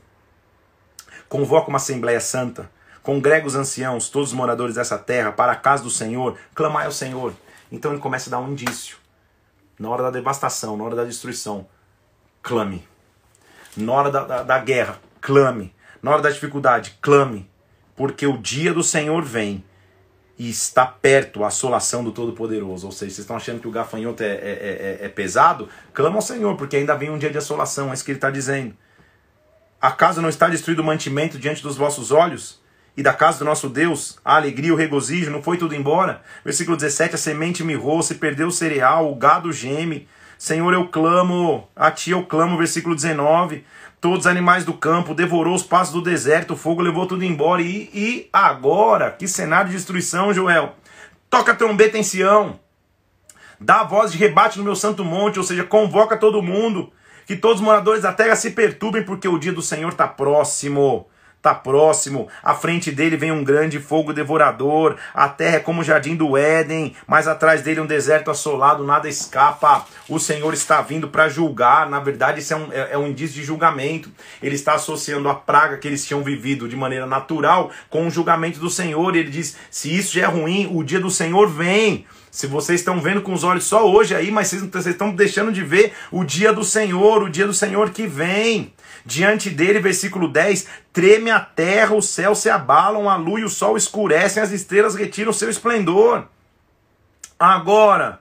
[1.28, 2.70] convoca uma assembleia santa,
[3.02, 6.92] congrega os anciãos, todos os moradores dessa terra, para a casa do Senhor, clamai ao
[6.92, 7.34] Senhor.
[7.72, 9.01] Então ele começa a dar um indício
[9.82, 11.66] na hora da devastação, na hora da destruição,
[12.40, 12.86] clame.
[13.76, 15.74] Na hora da, da, da guerra, clame.
[16.00, 17.50] Na hora da dificuldade, clame.
[17.96, 19.64] Porque o dia do Senhor vem
[20.38, 22.86] e está perto a assolação do Todo-Poderoso.
[22.86, 25.68] Ou seja, vocês estão achando que o gafanhoto é, é, é, é, pesado?
[25.92, 28.30] Clama ao Senhor, porque ainda vem um dia de assolação, é isso que ele está
[28.30, 28.76] dizendo.
[29.80, 32.61] Acaso não está destruído o mantimento diante dos vossos olhos?
[32.96, 36.22] E da casa do nosso Deus, a alegria, o regozijo, não foi tudo embora?
[36.44, 40.06] Versículo 17: a semente mirrou, se perdeu o cereal, o gado geme,
[40.42, 43.64] Senhor, eu clamo, a ti eu clamo, versículo 19.
[44.00, 47.62] Todos os animais do campo, devorou os passos do deserto, o fogo levou tudo embora.
[47.62, 50.74] E, e agora, que cenário de destruição, Joel.
[51.30, 52.58] Toca a trombeta em Sião,
[53.60, 56.92] dá a voz de rebate no meu santo monte, ou seja, convoca todo mundo,
[57.24, 61.06] que todos os moradores da terra se perturbem, porque o dia do Senhor está próximo
[61.42, 65.84] está próximo, à frente dele vem um grande fogo devorador, a terra é como o
[65.84, 69.84] jardim do Éden, mas atrás dele um deserto assolado, nada escapa.
[70.08, 73.34] O Senhor está vindo para julgar, na verdade, isso é um, é, é um indício
[73.34, 74.08] de julgamento.
[74.40, 78.60] Ele está associando a praga que eles tinham vivido de maneira natural com o julgamento
[78.60, 79.16] do Senhor.
[79.16, 82.06] Ele diz: se isso já é ruim, o dia do Senhor vem.
[82.30, 85.52] Se vocês estão vendo com os olhos só hoje aí, mas vocês, vocês estão deixando
[85.52, 88.72] de ver o dia do Senhor, o dia do Senhor que vem.
[89.04, 93.48] Diante dele, versículo 10: treme a terra, os céus se abalam, a lua e o
[93.48, 96.24] sol escurecem, as estrelas retiram seu esplendor.
[97.38, 98.20] Agora,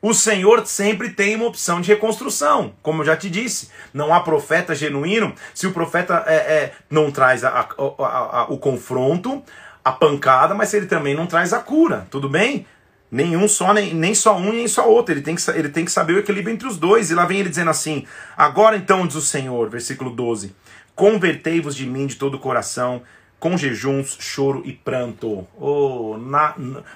[0.00, 3.70] o Senhor sempre tem uma opção de reconstrução, como eu já te disse.
[3.92, 8.58] Não há profeta genuíno se o profeta é, é não traz a, a, a, o
[8.58, 9.42] confronto,
[9.84, 12.66] a pancada, mas ele também não traz a cura, tudo bem?
[13.10, 15.14] Nenhum só, nem, nem só um, nem só outro.
[15.14, 17.10] Ele tem, que, ele tem que saber o equilíbrio entre os dois.
[17.10, 18.04] E lá vem ele dizendo assim:
[18.36, 20.54] Agora então, diz o Senhor, versículo 12:
[20.94, 23.02] Convertei-vos de mim de todo o coração,
[23.38, 25.46] com jejuns, choro e pranto.
[25.58, 26.54] Oh, na,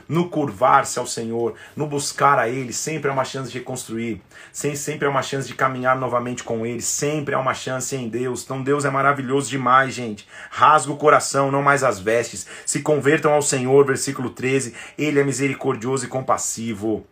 [0.08, 5.06] no curvar-se ao Senhor, no buscar a Ele, sempre há uma chance de reconstruir, sempre
[5.06, 8.42] há uma chance de caminhar novamente com Ele, sempre há uma chance em Deus.
[8.42, 10.26] Então Deus é maravilhoso demais, gente.
[10.50, 12.46] Rasga o coração, não mais as vestes.
[12.64, 14.74] Se convertam ao Senhor, versículo 13.
[14.96, 17.06] Ele é misericordioso e compassivo.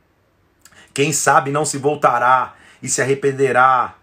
[0.95, 3.95] Quem sabe não se voltará e se arrependerá.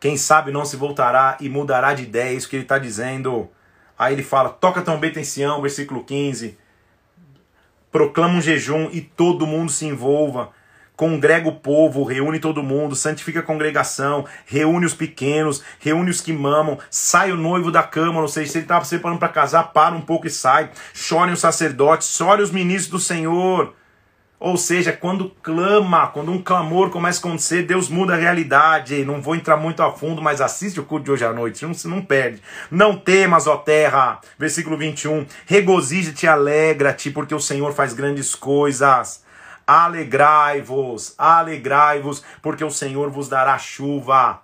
[0.00, 3.50] Quem sabe não se voltará e mudará de ideia, é isso que ele está dizendo.
[3.98, 6.56] Aí ele fala: toca trombeta em versículo 15.
[7.90, 10.50] Proclama um jejum e todo mundo se envolva.
[10.94, 16.32] Congrega o povo, reúne todo mundo, santifica a congregação, reúne os pequenos, reúne os que
[16.32, 19.72] mamam, sai o noivo da câmara, ou seja, se ele estava se preparando para casar,
[19.72, 20.70] para um pouco e sai.
[20.92, 23.77] Chorem os sacerdotes, chorem os ministros do Senhor.
[24.40, 29.04] Ou seja, quando clama, quando um clamor começa a acontecer, Deus muda a realidade.
[29.04, 31.72] Não vou entrar muito a fundo, mas assiste o culto de hoje à noite, não
[31.86, 32.40] não perde.
[32.70, 34.20] Não temas, ó terra.
[34.38, 35.26] Versículo 21.
[35.44, 39.24] Regozija-te, alegra-te, porque o Senhor faz grandes coisas.
[39.66, 44.42] Alegrai-vos, alegrai-vos, porque o Senhor vos dará chuva.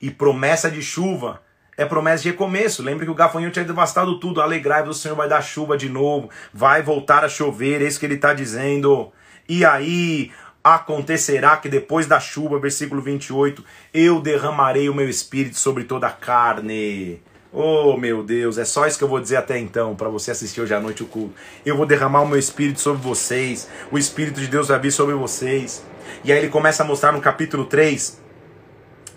[0.00, 1.41] E promessa de chuva
[1.76, 2.82] é promessa de recomeço.
[2.82, 4.40] Lembre que o gafanhoto tinha devastado tudo.
[4.40, 6.28] Alegrai-vos, o Senhor vai dar chuva de novo.
[6.52, 7.82] Vai voltar a chover.
[7.82, 9.10] É isso que ele está dizendo.
[9.48, 10.30] E aí
[10.62, 16.12] acontecerá que depois da chuva, versículo 28, eu derramarei o meu espírito sobre toda a
[16.12, 17.20] carne.
[17.52, 20.62] Oh, meu Deus, é só isso que eu vou dizer até então, para você assistir
[20.62, 21.34] hoje à noite o culto.
[21.66, 25.14] Eu vou derramar o meu espírito sobre vocês, o espírito de Deus vai vir sobre
[25.14, 25.84] vocês.
[26.24, 28.21] E aí ele começa a mostrar no capítulo 3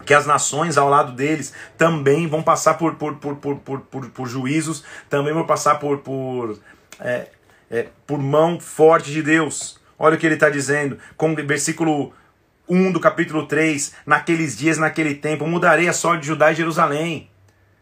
[0.06, 4.10] que as nações ao lado deles também vão passar por, por, por, por, por, por,
[4.10, 6.60] por juízos, também vão passar por, por,
[7.00, 7.28] é,
[7.70, 9.80] é, por mão forte de Deus.
[9.98, 12.13] Olha o que ele está dizendo, com versículo
[12.70, 17.30] 1 do capítulo 3: Naqueles dias, naquele tempo, mudarei a sorte de Judá e Jerusalém,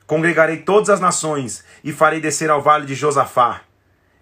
[0.07, 3.61] congregarei todas as nações e farei descer ao vale de Josafá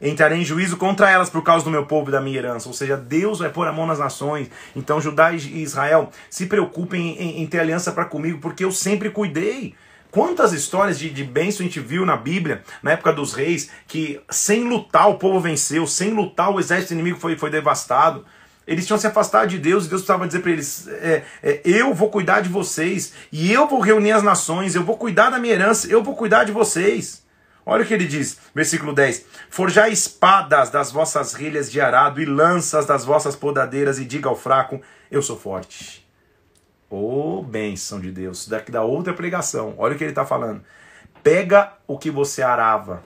[0.02, 2.68] entrarei em juízo contra elas por causa do meu povo e da minha herança.
[2.68, 4.50] Ou seja, Deus vai pôr a mão nas nações.
[4.76, 9.10] Então, Judá e Israel, se preocupem em, em ter aliança para comigo, porque eu sempre
[9.10, 9.76] cuidei.
[10.10, 14.20] Quantas histórias de, de bênção a gente viu na Bíblia, na época dos reis, que
[14.30, 18.26] sem lutar o povo venceu, sem lutar o exército inimigo foi, foi devastado.
[18.68, 21.94] Eles tinham se afastado de Deus e Deus precisava dizer para eles: é, é, Eu
[21.94, 25.54] vou cuidar de vocês, e eu vou reunir as nações, eu vou cuidar da minha
[25.54, 27.21] herança, eu vou cuidar de vocês.
[27.66, 32.26] Olha o que ele diz, versículo 10: Forjai espadas das vossas rilhas de arado e
[32.26, 36.08] lanças das vossas podadeiras, e diga ao fraco: Eu sou forte.
[36.90, 40.62] Ô oh, bênção de Deus, daqui da outra pregação, olha o que ele está falando.
[41.24, 43.04] Pega o que você arava,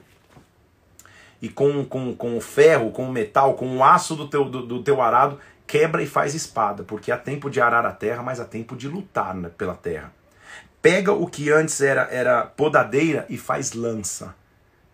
[1.42, 4.66] e com, com, com o ferro, com o metal, com o aço do teu, do,
[4.66, 5.38] do teu arado,
[5.68, 8.88] quebra e faz espada, porque há tempo de arar a terra, mas há tempo de
[8.88, 10.12] lutar pela terra.
[10.82, 14.34] Pega o que antes era, era podadeira e faz lança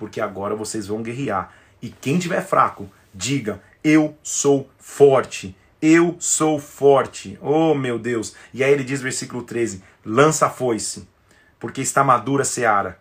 [0.01, 1.53] porque agora vocês vão guerrear.
[1.79, 5.55] E quem tiver fraco, diga: Eu sou forte.
[5.79, 7.37] Eu sou forte.
[7.39, 8.35] Oh, meu Deus.
[8.51, 11.07] E aí ele diz, versículo 13: Lança a foice,
[11.59, 12.99] porque está madura a seara.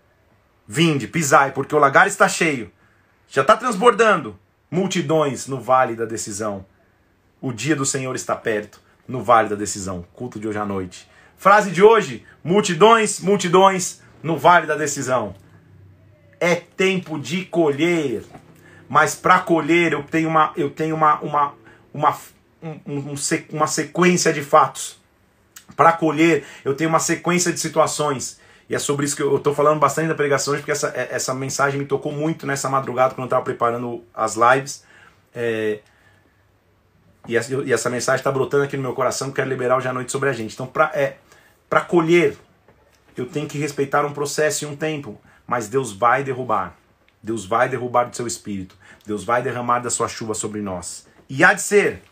[0.68, 2.70] Vinde, pisai, porque o lagar está cheio.
[3.26, 4.38] Já está transbordando.
[4.70, 6.66] Multidões no vale da decisão.
[7.40, 10.04] O dia do Senhor está perto, no vale da decisão.
[10.12, 11.10] Culto de hoje à noite.
[11.38, 15.34] Frase de hoje: multidões, multidões no vale da decisão
[16.40, 18.24] é tempo de colher.
[18.88, 21.55] Mas para colher eu tenho uma eu tenho uma, uma,
[21.94, 22.18] uma
[22.62, 23.14] um, um,
[23.53, 24.98] uma sequência de fatos.
[25.76, 28.40] Para colher, eu tenho uma sequência de situações.
[28.68, 31.09] E é sobre isso que eu estou falando bastante da pregação hoje, porque essa, é,
[31.11, 34.85] essa mensagem me tocou muito nessa madrugada quando eu estava preparando as lives.
[35.35, 35.81] É,
[37.26, 39.92] e, essa, e, essa, mensagem está brotando aqui no meu coração, quero liberar hoje à
[39.92, 40.55] noite sobre a gente.
[40.55, 41.16] Então, para é,
[41.88, 42.37] colher,
[43.16, 46.76] eu tenho que respeitar um processo e um tempo, mas Deus vai derrubar.
[47.20, 48.76] Deus vai derrubar do seu espírito.
[49.04, 51.08] Deus vai derramar da sua chuva sobre nós.
[51.28, 52.02] E há de ser,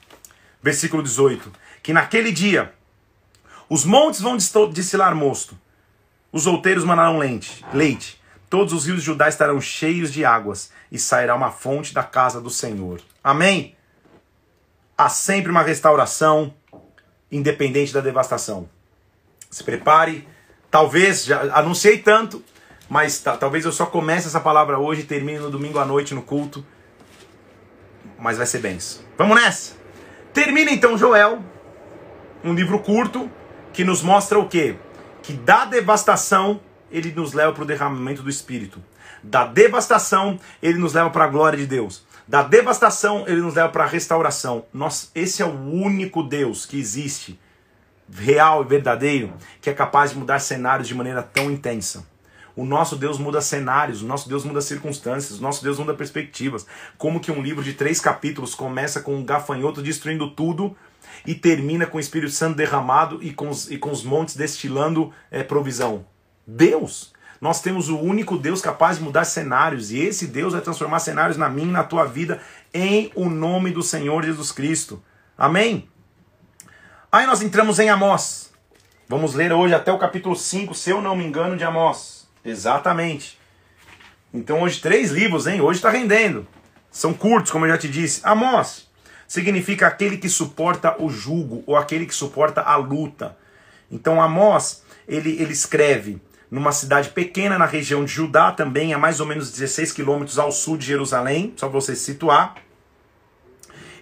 [0.61, 2.75] versículo 18, que naquele dia
[3.69, 5.57] os montes vão destilar mosto
[6.33, 8.21] os outeiros manarão leite, leite.
[8.51, 12.41] Todos os rios de Judá estarão cheios de águas, e sairá uma fonte da casa
[12.41, 13.01] do Senhor.
[13.23, 13.77] Amém?
[14.97, 16.53] Há sempre uma restauração,
[17.31, 18.69] independente da devastação.
[19.51, 20.27] Se prepare.
[20.71, 22.45] Talvez, já anunciei tanto,
[22.89, 26.23] mas talvez eu só comece essa palavra hoje e termine no domingo à noite no
[26.23, 26.65] culto.
[28.19, 29.03] Mas vai ser benção.
[29.17, 29.77] Vamos nessa?
[30.33, 31.41] Termina então Joel,
[32.43, 33.31] um livro curto
[33.73, 34.77] que nos mostra o quê?
[35.29, 36.59] que da devastação
[36.91, 38.83] ele nos leva para o derramamento do Espírito.
[39.23, 42.03] Da devastação ele nos leva para a glória de Deus.
[42.27, 44.65] Da devastação ele nos leva para a restauração.
[44.73, 47.39] Nós, esse é o único Deus que existe,
[48.11, 52.07] real e verdadeiro, que é capaz de mudar cenários de maneira tão intensa.
[52.59, 56.67] O nosso Deus muda cenários, o nosso Deus muda circunstâncias, o nosso Deus muda perspectivas.
[56.97, 60.77] Como que um livro de três capítulos começa com um gafanhoto destruindo tudo
[61.25, 65.13] e termina com o Espírito Santo derramado e com os, e com os montes destilando
[65.31, 66.05] é, provisão.
[66.45, 67.13] Deus!
[67.41, 71.37] Nós temos o único Deus capaz de mudar cenários, e esse Deus vai transformar cenários
[71.37, 72.41] na minha e na tua vida,
[72.75, 75.01] em o nome do Senhor Jesus Cristo.
[75.39, 75.89] Amém?
[77.13, 78.53] Aí nós entramos em Amós.
[79.09, 82.18] Vamos ler hoje até o capítulo 5, se eu não me engano, de Amós.
[82.45, 83.39] Exatamente.
[84.33, 85.61] Então hoje três livros, hein?
[85.61, 86.47] Hoje está rendendo.
[86.91, 88.21] São curtos, como eu já te disse.
[88.25, 88.89] Amós
[89.29, 93.37] significa aquele que suporta o jugo ou aquele que suporta a luta.
[93.93, 96.19] Então Amós, ele, ele escreve
[96.51, 100.51] numa cidade pequena na região de Judá, também a mais ou menos 16 quilômetros ao
[100.51, 102.57] sul de Jerusalém, só para você se situar.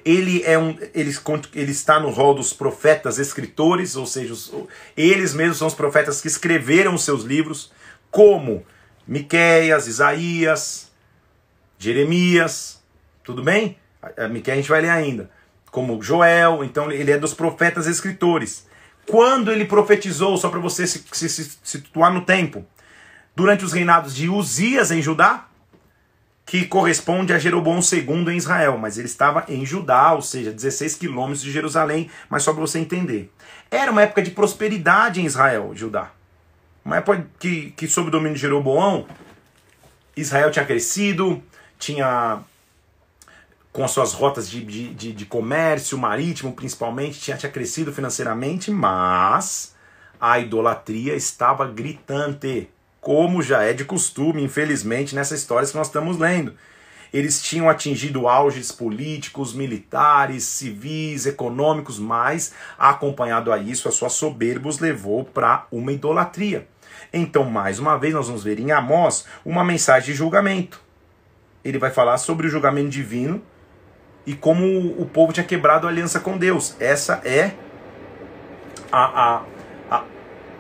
[0.04, 1.12] Ele, é um, ele,
[1.52, 4.54] ele está no rol dos profetas escritores, ou seja, os,
[4.96, 7.72] eles mesmos são os profetas que escreveram os seus livros,
[8.10, 8.64] como
[9.06, 10.90] Miqueias, Isaías,
[11.78, 12.82] Jeremias,
[13.22, 13.78] tudo bem?
[14.42, 15.30] que a gente vai ler ainda,
[15.70, 18.66] como Joel, então ele é dos profetas escritores.
[19.06, 22.64] Quando ele profetizou, só para você se, se, se situar no tempo,
[23.34, 25.46] durante os reinados de Uzias em Judá,
[26.44, 30.94] que corresponde a Jeroboão II em Israel, mas ele estava em Judá, ou seja, 16
[30.94, 33.32] quilômetros de Jerusalém, mas só para você entender.
[33.68, 36.12] Era uma época de prosperidade em Israel, Judá.
[36.86, 39.08] Uma época que, que sob o domínio de Jeroboão,
[40.16, 41.42] Israel tinha crescido,
[41.80, 42.38] tinha
[43.72, 48.70] com as suas rotas de, de, de, de comércio marítimo, principalmente, tinha, tinha crescido financeiramente,
[48.70, 49.74] mas
[50.20, 52.70] a idolatria estava gritante,
[53.00, 56.54] como já é de costume, infelizmente, nessas histórias que nós estamos lendo.
[57.12, 64.68] Eles tinham atingido auges políticos, militares, civis, econômicos, mas, acompanhado a isso, a sua soberba
[64.68, 66.68] os levou para uma idolatria.
[67.12, 70.80] Então, mais uma vez, nós vamos ver em Amós uma mensagem de julgamento.
[71.64, 73.42] Ele vai falar sobre o julgamento divino
[74.24, 74.64] e como
[75.00, 76.76] o povo tinha quebrado a aliança com Deus.
[76.80, 77.52] Essa é
[78.90, 79.42] a, a,
[79.90, 80.04] a,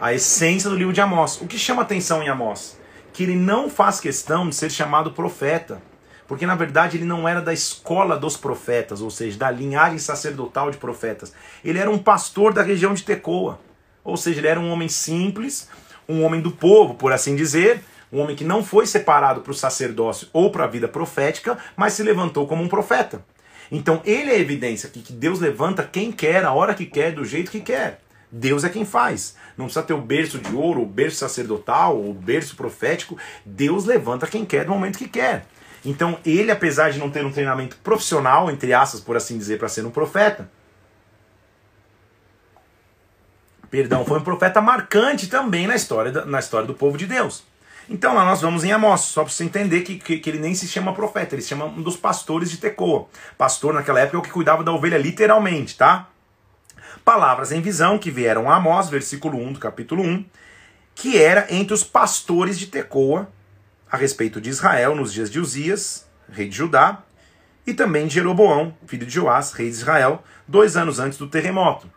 [0.00, 1.40] a essência do livro de Amós.
[1.40, 2.78] O que chama atenção em Amós?
[3.12, 5.80] Que ele não faz questão de ser chamado profeta.
[6.26, 10.70] Porque na verdade ele não era da escola dos profetas, ou seja, da linhagem sacerdotal
[10.70, 11.32] de profetas.
[11.64, 13.60] Ele era um pastor da região de Tecoa.
[14.02, 15.68] Ou seja, ele era um homem simples,
[16.08, 19.54] um homem do povo, por assim dizer, um homem que não foi separado para o
[19.54, 23.24] sacerdócio ou para a vida profética, mas se levantou como um profeta.
[23.70, 27.24] Então ele é evidência que, que Deus levanta quem quer, a hora que quer, do
[27.24, 28.00] jeito que quer.
[28.30, 29.36] Deus é quem faz.
[29.56, 33.16] Não precisa ter o berço de ouro, o berço sacerdotal, o berço profético.
[33.44, 35.46] Deus levanta quem quer no momento que quer.
[35.84, 39.68] Então ele, apesar de não ter um treinamento profissional, entre aspas, por assim dizer, para
[39.68, 40.50] ser um profeta,
[43.70, 47.44] perdão, foi um profeta marcante também na história, na história do povo de Deus.
[47.88, 50.54] Então lá nós vamos em Amós, só para você entender que, que, que, ele nem
[50.54, 53.06] se chama profeta, ele se chama um dos pastores de Tecoa.
[53.38, 56.08] Pastor naquela época é o que cuidava da ovelha literalmente, tá?
[57.04, 60.24] Palavras em visão que vieram a Amós, versículo 1 do capítulo 1,
[60.96, 63.28] que era entre os pastores de Tecoa
[63.90, 67.02] a respeito de Israel nos dias de Uzias, rei de Judá,
[67.64, 71.90] e também de Jeroboão, filho de Joás, rei de Israel, dois anos antes do terremoto.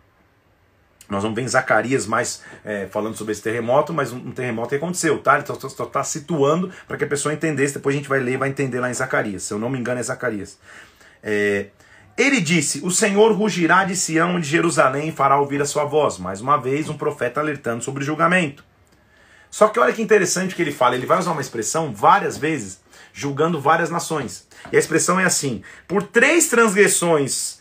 [1.10, 4.76] Nós vamos ver em Zacarias mais é, falando sobre esse terremoto, mas um, terremoto que
[4.76, 5.38] aconteceu, tá?
[5.38, 7.74] Ele só está situando para que a pessoa entendesse.
[7.74, 9.44] Depois a gente vai ler e vai entender lá em Zacarias.
[9.44, 10.60] Se eu não me engano, é Zacarias.
[11.24, 11.68] É,
[12.16, 15.84] Ele disse: O Senhor rugirá de Sião e de Jerusalém e fará ouvir a sua
[15.84, 16.20] voz.
[16.20, 18.64] Mais uma vez, um profeta alertando sobre o julgamento.
[19.50, 20.94] Só que olha que interessante que ele fala.
[20.94, 22.82] Ele vai usar uma expressão várias vezes,
[23.12, 24.48] julgando várias nações.
[24.72, 27.59] E a expressão é assim: Por três transgressões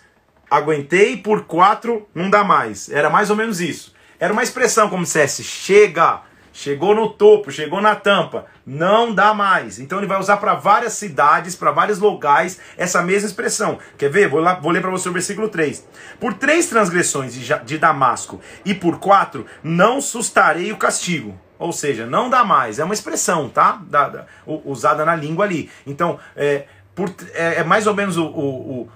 [0.50, 2.88] aguentei, por quatro não dá mais.
[2.88, 3.94] Era mais ou menos isso.
[4.20, 6.22] Era uma expressão como se dissesse: Chega,
[6.52, 9.78] chegou no topo, chegou na tampa, não dá mais.
[9.78, 13.78] Então ele vai usar para várias cidades, para vários locais, essa mesma expressão.
[13.96, 14.28] Quer ver?
[14.28, 15.86] Vou, lá, vou ler para você o versículo 3.
[16.18, 21.38] Por três transgressões de, Damasco e por quatro, não sustarei o castigo.
[21.58, 22.78] Ou seja, não dá mais.
[22.78, 23.80] É uma expressão, tá?
[23.86, 25.70] Da, da, usada na língua ali.
[25.86, 28.88] Então, é, por, é, é mais ou menos o, o, o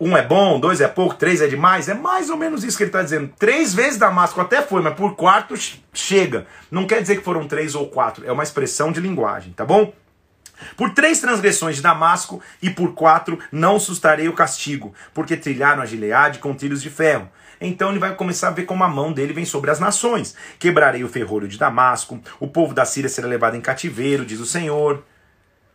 [0.00, 1.88] um é bom, dois é pouco, três é demais.
[1.88, 3.32] É mais ou menos isso que ele está dizendo.
[3.38, 5.54] Três vezes Damasco até foi, mas por quarto
[5.92, 6.46] chega.
[6.70, 8.24] Não quer dizer que foram três ou quatro.
[8.24, 9.92] É uma expressão de linguagem, tá bom?
[10.76, 15.86] Por três transgressões de Damasco e por quatro não sustarei o castigo, porque trilharam a
[15.86, 17.28] Gileade com trilhos de ferro.
[17.60, 20.34] Então ele vai começar a ver como a mão dele vem sobre as nações.
[20.58, 24.46] Quebrarei o ferrolho de Damasco, o povo da Síria será levado em cativeiro, diz o
[24.46, 25.02] Senhor.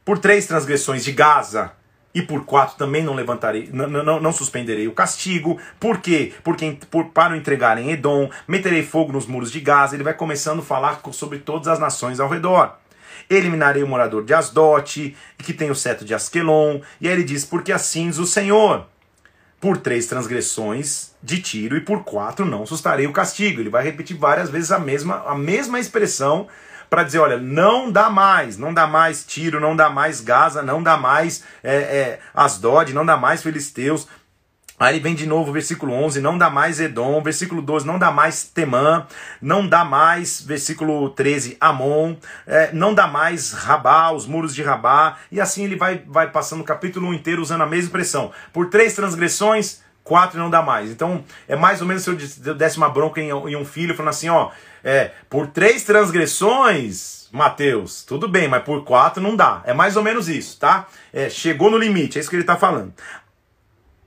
[0.05, 1.71] Por três transgressões de Gaza,
[2.13, 5.59] e por quatro também não levantarei, não, não, não suspenderei o castigo.
[5.79, 6.33] Por quê?
[6.43, 9.95] Porque por, para o entregarem Edom, meterei fogo nos muros de Gaza.
[9.95, 12.77] Ele vai começando a falar sobre todas as nações ao redor.
[13.29, 16.81] Eliminarei o morador de Asdote, que tem o seto de Asquelon.
[17.01, 18.85] E aí ele diz: Porque assim diz o Senhor.
[19.59, 23.61] Por três transgressões de tiro e por quatro não sustarei o castigo.
[23.61, 26.49] Ele vai repetir várias vezes a mesma, a mesma expressão
[26.89, 30.81] para dizer, olha, não dá mais, não dá mais Tiro, não dá mais Gaza, não
[30.81, 34.07] dá mais é, é, Asdod, não dá mais Filisteus.
[34.79, 38.43] Aí vem de novo, versículo 11, não dá mais Edom, versículo 12, não dá mais
[38.43, 39.05] Temã,
[39.41, 42.15] não dá mais, versículo 13, Amon,
[42.47, 46.61] é, não dá mais Rabá, os muros de Rabá, e assim ele vai, vai passando
[46.61, 48.31] o capítulo inteiro usando a mesma expressão.
[48.51, 50.89] Por três transgressões, quatro não dá mais.
[50.89, 54.09] Então, é mais ou menos se eu desse uma bronca em, em um filho, falando
[54.09, 54.51] assim, ó,
[54.83, 59.61] é, por três transgressões, Mateus, tudo bem, mas por quatro não dá.
[59.65, 60.87] É mais ou menos isso, tá?
[61.11, 62.93] É, chegou no limite, é isso que ele está falando.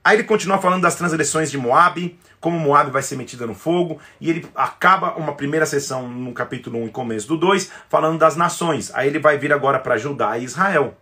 [0.04, 3.98] Aí ele continua falando das transgressões de Moab, como Moab vai ser metida no fogo,
[4.20, 8.36] e ele acaba uma primeira sessão no capítulo 1 e começo do 2, falando das
[8.36, 8.94] nações.
[8.94, 10.96] Aí ele vai vir agora para Judá e Israel.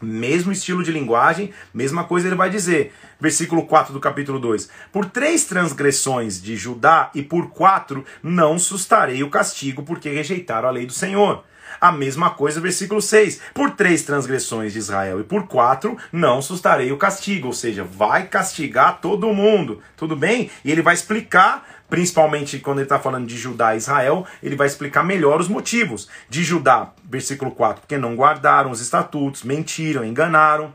[0.00, 2.94] Mesmo estilo de linguagem, mesma coisa ele vai dizer.
[3.20, 9.22] Versículo 4 do capítulo 2: Por três transgressões de Judá e por quatro não sustarei
[9.22, 11.44] o castigo, porque rejeitaram a lei do Senhor.
[11.78, 13.40] A mesma coisa, versículo 6.
[13.54, 17.48] Por três transgressões de Israel e por quatro, não sustarei o castigo.
[17.48, 19.82] Ou seja, vai castigar todo mundo.
[19.96, 20.50] Tudo bem?
[20.64, 24.68] E ele vai explicar principalmente quando ele está falando de Judá e Israel, ele vai
[24.68, 26.08] explicar melhor os motivos.
[26.28, 30.72] De Judá, versículo 4, porque não guardaram os estatutos, mentiram, enganaram.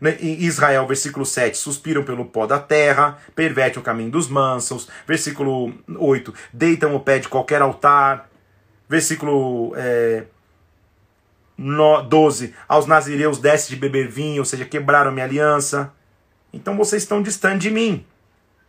[0.00, 4.88] Né, Israel, versículo 7, suspiram pelo pó da terra, pervertem o caminho dos mansos.
[5.06, 8.28] Versículo 8, deitam o pé de qualquer altar.
[8.88, 10.24] Versículo é,
[12.08, 15.92] 12, aos nazireus desce de beber vinho, ou seja, quebraram minha aliança.
[16.52, 18.06] Então vocês estão distantes de mim.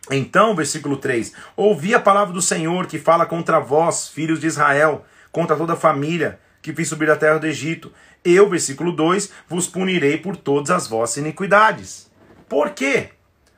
[0.10, 5.06] Então, versículo 3: Ouvi a palavra do Senhor que fala contra vós, filhos de Israel,
[5.32, 7.92] contra toda a família que fiz subir da terra do Egito.
[8.24, 12.10] Eu, versículo 2, vos punirei por todas as vossas iniquidades.
[12.48, 13.10] Por quê?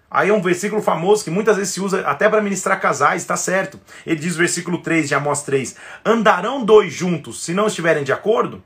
[0.09, 3.37] Aí é um versículo famoso que muitas vezes se usa até para ministrar casais, está
[3.37, 3.79] certo.
[4.05, 5.75] Ele diz, versículo 3 de Amós 3:
[6.05, 8.61] Andarão dois juntos se não estiverem de acordo?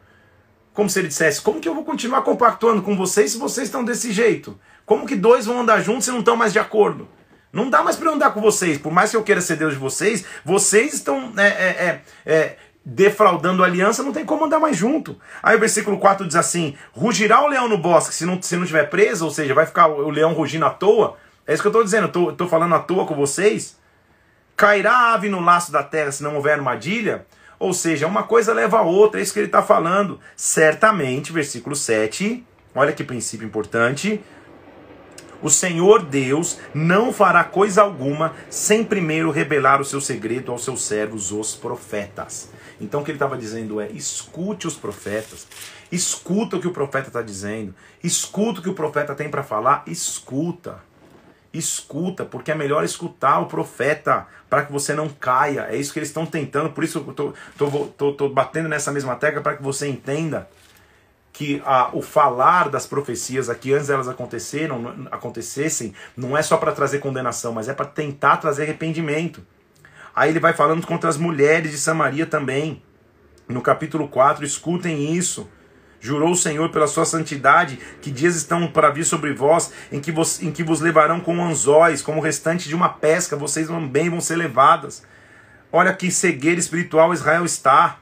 [0.74, 3.86] Como se ele dissesse: Como que eu vou continuar compactuando com vocês se vocês estão
[3.86, 4.60] desse jeito?
[4.86, 7.08] Como que dois vão andar juntos se não estão mais de acordo?
[7.56, 8.78] Não dá mais para andar com vocês.
[8.78, 12.58] Por mais que eu queira ser Deus de vocês, vocês estão é, é, é, é,
[12.84, 15.18] defraudando a aliança, não tem como andar mais junto.
[15.41, 18.66] Aí o versículo 4 diz assim: Rugirá o leão no bosque se não, se não
[18.66, 21.16] tiver preso, ou seja, vai ficar o leão rugindo à toa.
[21.47, 23.80] É isso que eu estou dizendo, eu estou falando à toa com vocês.
[24.58, 27.26] Cairá a ave no laço da terra se não houver armadilha.
[27.58, 30.20] Ou seja, uma coisa leva a outra, é isso que ele está falando.
[30.36, 32.45] Certamente, versículo 7,
[32.76, 34.22] olha que princípio importante.
[35.42, 40.84] O Senhor Deus não fará coisa alguma sem primeiro revelar o seu segredo aos seus
[40.84, 42.50] servos, os profetas.
[42.80, 45.48] Então o que ele estava dizendo é: escute os profetas,
[45.92, 47.74] escuta o que o profeta está dizendo,
[48.04, 50.80] escuta o que o profeta tem para falar, escuta.
[51.54, 55.68] Escuta, porque é melhor escutar o profeta para que você não caia.
[55.70, 57.34] É isso que eles estão tentando, por isso eu
[58.10, 60.50] estou batendo nessa mesma tecla para que você entenda
[61.36, 66.72] que a, o falar das profecias aqui antes delas aconteceram, acontecessem, não é só para
[66.72, 69.46] trazer condenação, mas é para tentar trazer arrependimento.
[70.16, 72.82] Aí ele vai falando contra as mulheres de Samaria também.
[73.50, 75.50] No capítulo 4, escutem isso.
[76.00, 80.14] Jurou o Senhor pela sua santidade, que dias estão para vir sobre vós, em que
[80.14, 84.10] vos, em que vos levarão como anzóis, como o restante de uma pesca, vocês também
[84.10, 85.04] vão ser levadas.
[85.70, 88.00] Olha que cegueira espiritual Israel está.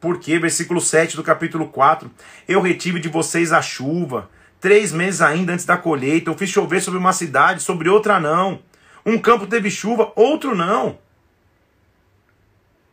[0.00, 0.38] Por quê?
[0.38, 2.10] Versículo 7 do capítulo 4.
[2.46, 4.30] Eu retive de vocês a chuva,
[4.60, 6.30] três meses ainda antes da colheita.
[6.30, 8.60] Eu fiz chover sobre uma cidade, sobre outra não.
[9.04, 10.98] Um campo teve chuva, outro não.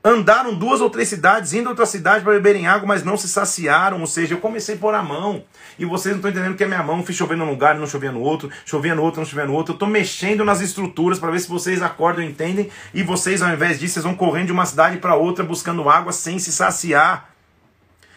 [0.07, 3.27] Andaram duas ou três cidades, indo a outra cidade para beberem água, mas não se
[3.27, 3.99] saciaram.
[4.01, 5.43] Ou seja, eu comecei a pôr a mão.
[5.79, 7.03] E vocês não estão entendendo que é minha mão.
[7.03, 8.51] Fiz chover num lugar, não chovia no outro.
[8.67, 9.71] Chovia no outro, não chovia no outro.
[9.71, 12.69] Eu estou mexendo nas estruturas para ver se vocês acordam e entendem.
[12.93, 16.11] E vocês, ao invés disso, vocês vão correndo de uma cidade para outra buscando água
[16.11, 17.31] sem se saciar.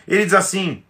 [0.07, 0.83] Ele diz assim: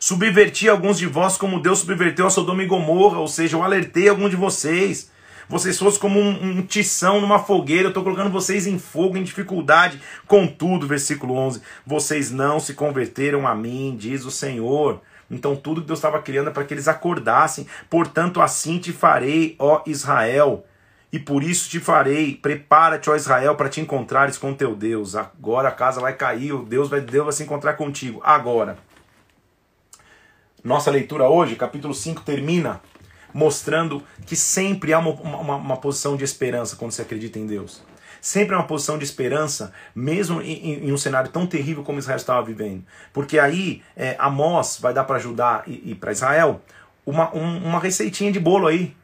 [0.00, 3.20] Subverti alguns de vós como Deus subverteu a Sodoma e Gomorra.
[3.20, 5.08] Ou seja, eu alertei alguns de vocês
[5.48, 9.22] vocês fossem como um, um tição numa fogueira, eu estou colocando vocês em fogo, em
[9.22, 10.00] dificuldade.
[10.26, 15.00] Contudo, versículo 11: vocês não se converteram a mim, diz o Senhor.
[15.30, 17.66] Então, tudo que Deus estava criando é para que eles acordassem.
[17.90, 20.64] Portanto, assim te farei, ó Israel.
[21.12, 25.14] E por isso te farei, prepara-te, ó Israel, para te encontrares com teu Deus.
[25.14, 28.20] Agora a casa vai cair, o Deus vai, Deus vai se encontrar contigo.
[28.24, 28.76] Agora.
[30.62, 32.80] Nossa leitura hoje, capítulo 5, termina
[33.36, 37.82] mostrando que sempre há uma, uma, uma posição de esperança quando se acredita em Deus.
[38.18, 42.16] Sempre é uma posição de esperança, mesmo em, em, um cenário tão terrível como Israel
[42.16, 42.82] estava vivendo.
[43.12, 46.62] Porque aí é, Amós vai dar para Judá e, e para Israel
[47.04, 48.96] uma, um, uma receitinha de bolo aí,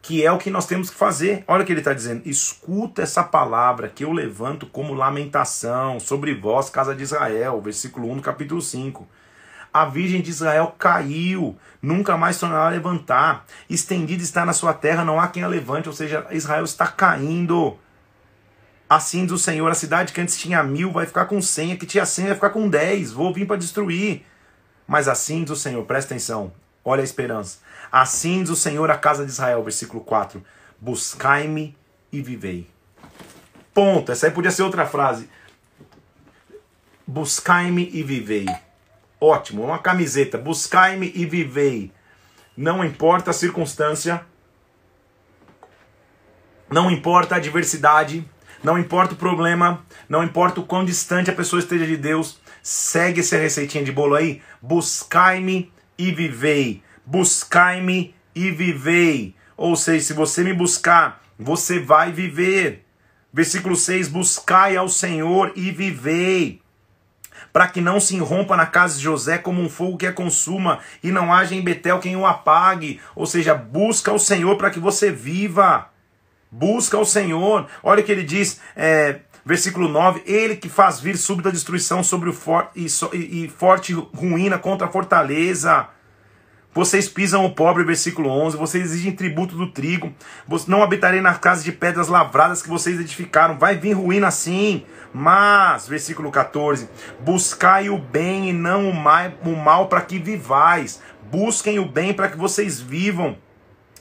[0.00, 1.42] que é o que nós temos que fazer.
[1.48, 6.32] Olha o que ele está dizendo: escuta essa palavra que eu levanto como lamentação sobre
[6.36, 7.60] vós, casa de Israel.
[7.60, 9.08] Versículo 1 do capítulo 5.
[9.72, 13.46] A Virgem de Israel caiu, nunca mais tornará a levantar.
[13.70, 15.88] Estendida está na sua terra, não há quem a levante.
[15.88, 17.78] Ou seja, Israel está caindo.
[18.88, 21.76] Assim diz o Senhor: a cidade que antes tinha mil vai ficar com cem, a
[21.76, 23.12] que tinha cem vai ficar com dez.
[23.12, 24.26] Vou vir para destruir.
[24.86, 26.52] Mas assim diz o Senhor, presta atenção,
[26.84, 27.58] olha a esperança.
[27.90, 30.44] Assim diz o Senhor a casa de Israel, versículo 4:
[30.78, 31.74] Buscai-me
[32.12, 32.68] e vivei.
[33.72, 34.12] Ponto.
[34.12, 35.30] Essa aí podia ser outra frase.
[37.06, 38.46] Buscai-me e vivei.
[39.22, 40.36] Ótimo, uma camiseta.
[40.36, 41.92] Buscai-me e vivei.
[42.56, 44.26] Não importa a circunstância,
[46.68, 48.28] não importa a adversidade,
[48.64, 53.20] não importa o problema, não importa o quão distante a pessoa esteja de Deus, segue
[53.20, 54.42] essa receitinha de bolo aí.
[54.60, 56.82] Buscai-me e vivei.
[57.06, 59.36] Buscai-me e vivei.
[59.56, 62.84] Ou seja, se você me buscar, você vai viver.
[63.32, 66.61] Versículo 6: Buscai ao Senhor e vivei
[67.52, 70.78] para que não se irrompa na casa de José como um fogo que a consuma,
[71.02, 73.00] e não haja em Betel quem o apague.
[73.14, 75.88] Ou seja, busca o Senhor para que você viva.
[76.50, 77.66] Busca o Senhor.
[77.82, 82.30] Olha o que ele diz, é, versículo 9: Ele que faz vir súbita destruição sobre
[82.30, 82.86] o forte e,
[83.16, 85.88] e, e forte ruína contra a fortaleza.
[86.74, 88.56] Vocês pisam o pobre, versículo 11.
[88.56, 90.12] Vocês exigem tributo do trigo.
[90.66, 93.58] Não habitarei nas casas de pedras lavradas que vocês edificaram.
[93.58, 94.84] Vai vir ruína assim.
[95.12, 96.88] Mas, versículo 14:
[97.20, 101.00] Buscai o bem e não o mal, o mal para que vivais.
[101.30, 103.36] Busquem o bem para que vocês vivam.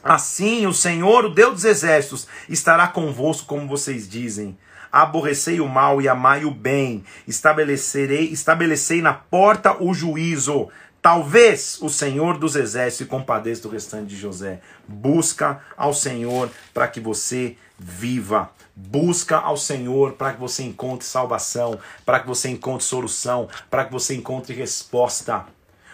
[0.03, 4.57] Assim, o Senhor, o Deus dos exércitos, estará convosco, como vocês dizem.
[4.91, 7.03] Aborrecei o mal e amai o bem.
[7.27, 10.69] Estabelecerei, estabelecei na porta o juízo.
[11.01, 14.61] Talvez o Senhor dos exércitos compadeça do restante de José.
[14.87, 18.51] Busca ao Senhor para que você viva.
[18.75, 23.91] Busca ao Senhor para que você encontre salvação, para que você encontre solução, para que
[23.91, 25.45] você encontre resposta.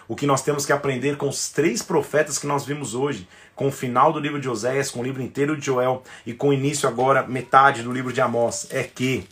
[0.10, 3.68] O que nós temos que aprender com os três profetas que nós vimos hoje, com
[3.68, 6.54] o final do livro de Oséias, com o livro inteiro de Joel e com o
[6.54, 9.28] início agora, metade do livro de Amós, é que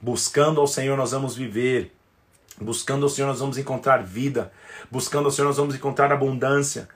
[0.00, 1.92] buscando ao Senhor nós vamos viver,
[2.60, 4.52] buscando ao Senhor nós vamos encontrar vida,
[4.90, 6.88] buscando ao Senhor nós vamos encontrar abundância.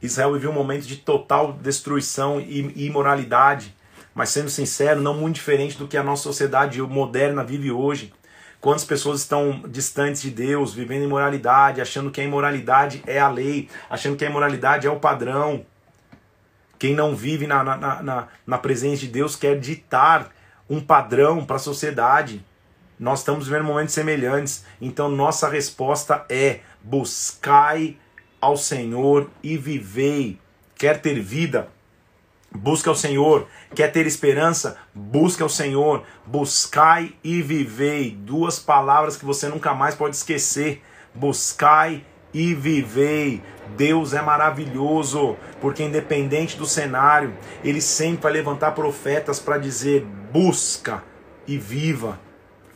[0.00, 3.74] Israel viveu um momento de total destruição e imoralidade
[4.14, 8.12] mas sendo sincero, não muito diferente do que a nossa sociedade moderna vive hoje.
[8.60, 13.68] Quantas pessoas estão distantes de Deus, vivendo imoralidade, achando que a imoralidade é a lei,
[13.90, 15.64] achando que a imoralidade é o padrão.
[16.78, 20.30] Quem não vive na, na, na, na presença de Deus quer ditar
[20.68, 22.44] um padrão para a sociedade.
[22.98, 24.64] Nós estamos vivendo momentos semelhantes.
[24.80, 27.96] Então, nossa resposta é: buscai
[28.40, 30.38] ao Senhor e vivei.
[30.76, 31.68] Quer ter vida?
[32.54, 33.46] Busca o Senhor.
[33.74, 34.76] Quer ter esperança?
[34.94, 36.04] Busca o Senhor.
[36.26, 38.10] Buscai e vivei.
[38.10, 40.82] Duas palavras que você nunca mais pode esquecer.
[41.14, 43.42] Buscai e vivei.
[43.76, 47.34] Deus é maravilhoso, porque independente do cenário,
[47.64, 51.02] ele sempre vai levantar profetas para dizer: busca
[51.46, 52.18] e viva.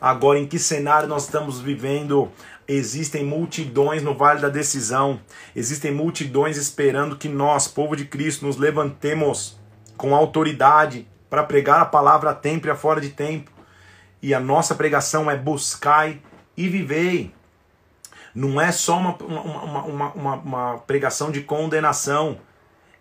[0.00, 2.30] Agora, em que cenário nós estamos vivendo?
[2.68, 5.20] Existem multidões no vale da decisão,
[5.54, 9.58] existem multidões esperando que nós, povo de Cristo, nos levantemos
[9.96, 13.50] com autoridade para pregar a palavra a tempo e a fora de tempo.
[14.20, 16.20] E a nossa pregação é buscai
[16.56, 17.32] e vivei.
[18.34, 22.38] Não é só uma, uma, uma, uma, uma pregação de condenação,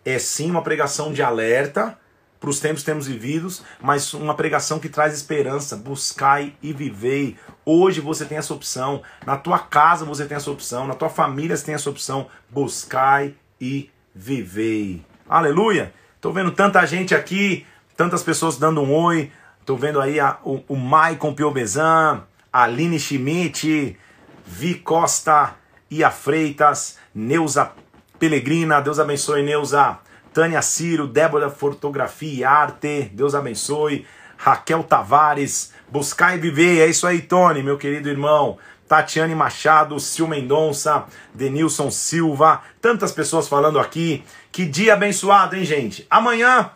[0.06, 1.98] é sim uma pregação de alerta
[2.46, 5.76] para os tempos que temos vividos, mas uma pregação que traz esperança.
[5.76, 7.36] Buscai e vivei.
[7.66, 9.02] Hoje você tem essa opção.
[9.26, 10.86] Na tua casa você tem essa opção.
[10.86, 12.28] Na tua família você tem essa opção.
[12.48, 15.04] Buscai e vivei.
[15.28, 15.92] Aleluia!
[16.22, 17.66] Tô vendo tanta gente aqui,
[17.98, 19.32] tantas pessoas dando um oi.
[19.66, 23.98] Tô vendo aí a, o, o Maicon Piobezan, Aline Schmidt,
[24.46, 25.56] Vi Costa,
[25.90, 27.72] Ia Freitas, Neuza
[28.20, 28.82] Pelegrina.
[28.82, 29.98] Deus abençoe, Neuza.
[30.36, 34.06] Tânia Ciro, Débora Fotografia e Arte, Deus abençoe.
[34.36, 38.58] Raquel Tavares, Buscar e Viver, é isso aí, Tony, meu querido irmão.
[38.86, 44.26] Tatiane Machado, Sil Mendonça, Denilson Silva, tantas pessoas falando aqui.
[44.52, 46.06] Que dia abençoado, hein, gente?
[46.10, 46.70] Amanhã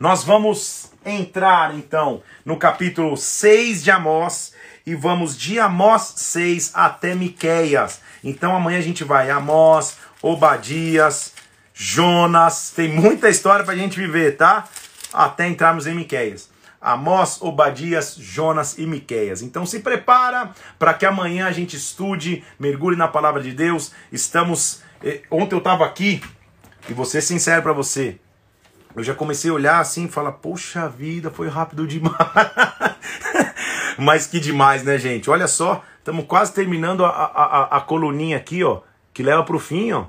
[0.00, 4.54] nós vamos entrar, então, no capítulo 6 de Amós
[4.86, 8.00] e vamos de Amós 6 até Miqueias.
[8.24, 11.33] Então amanhã a gente vai Amós, Obadias,
[11.76, 14.68] Jonas, tem muita história para a gente viver, tá?
[15.12, 16.48] Até entrarmos em Miqueias.
[16.80, 19.42] Amós, Obadias, Jonas e Miqueias.
[19.42, 23.90] Então se prepara para que amanhã a gente estude, mergulhe na palavra de Deus.
[24.12, 24.82] Estamos.
[25.02, 26.22] Eh, ontem eu estava aqui
[26.88, 28.20] e ser sincero para você.
[28.94, 32.14] Eu já comecei a olhar assim e falar, poxa vida, foi rápido demais.
[33.98, 35.28] Mas que demais, né, gente?
[35.28, 39.56] Olha só, estamos quase terminando a, a, a, a coluninha aqui, ó, que leva para
[39.56, 40.04] o fim, ó.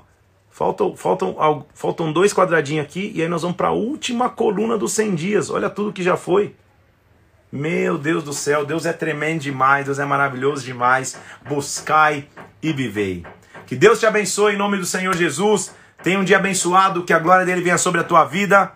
[0.56, 4.94] Faltam, faltam, faltam dois quadradinhos aqui e aí nós vamos para a última coluna dos
[4.94, 5.50] 100 dias.
[5.50, 6.56] Olha tudo que já foi.
[7.52, 11.20] Meu Deus do céu, Deus é tremendo demais, Deus é maravilhoso demais.
[11.46, 12.26] Buscai
[12.62, 13.22] e vivei.
[13.66, 15.74] Que Deus te abençoe em nome do Senhor Jesus.
[16.02, 18.72] Tenha um dia abençoado, que a glória dele venha sobre a tua vida.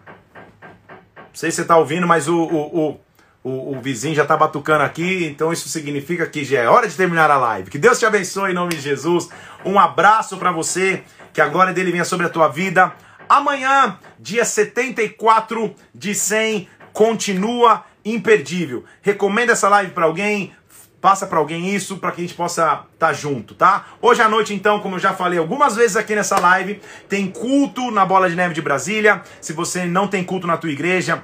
[1.16, 3.01] Não sei se você está ouvindo, mas o, o, o,
[3.43, 6.95] o, o vizinho já está batucando aqui, então isso significa que já é hora de
[6.95, 7.70] terminar a live.
[7.70, 9.28] Que Deus te abençoe em nome de Jesus.
[9.64, 12.93] Um abraço para você que a glória dele venha sobre a tua vida.
[13.28, 18.84] Amanhã, dia 74 de 100, continua imperdível.
[19.01, 20.53] Recomenda essa live para alguém,
[21.01, 23.86] passa para alguém isso para que a gente possa estar tá junto, tá?
[24.03, 27.91] Hoje à noite, então, como eu já falei algumas vezes aqui nessa live, tem culto
[27.91, 29.22] na Bola de Neve de Brasília.
[29.41, 31.22] Se você não tem culto na tua igreja,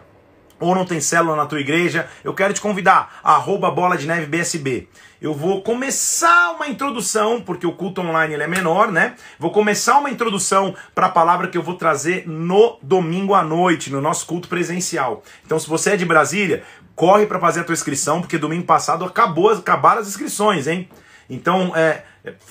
[0.59, 4.26] ou não tem célula na tua igreja, eu quero te convidar, arroba Bola de Neve
[4.26, 4.88] BSB.
[5.20, 9.14] Eu vou começar uma introdução, porque o culto online ele é menor, né?
[9.38, 13.90] Vou começar uma introdução para a palavra que eu vou trazer no domingo à noite,
[13.90, 15.22] no nosso culto presencial.
[15.44, 16.62] Então, se você é de Brasília,
[16.94, 20.88] corre para fazer a tua inscrição, porque domingo passado acabou, acabaram as inscrições, hein?
[21.28, 22.02] Então, é,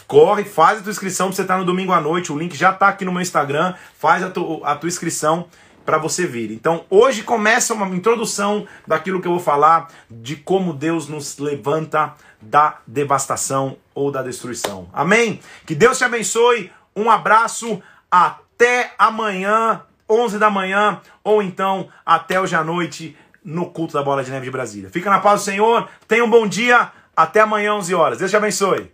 [0.08, 2.32] corre, faz a tua inscrição para você estar no domingo à noite.
[2.32, 3.74] O link já está aqui no meu Instagram.
[3.98, 5.48] Faz a, tu, a tua inscrição
[5.86, 6.52] para você vir.
[6.52, 12.14] Então, hoje começa uma introdução daquilo que eu vou falar de como Deus nos levanta
[12.42, 14.90] da devastação ou da destruição.
[14.92, 15.40] Amém?
[15.66, 16.72] Que Deus te abençoe.
[16.96, 17.82] Um abraço.
[18.10, 24.24] Até amanhã, 11 da manhã, ou então até hoje à noite no culto da Bola
[24.24, 24.90] de Neve de Brasília.
[24.90, 25.88] Fica na paz do Senhor.
[26.08, 26.92] Tenha um bom dia.
[27.16, 28.18] Até amanhã, 11 horas.
[28.18, 28.92] Deus te abençoe.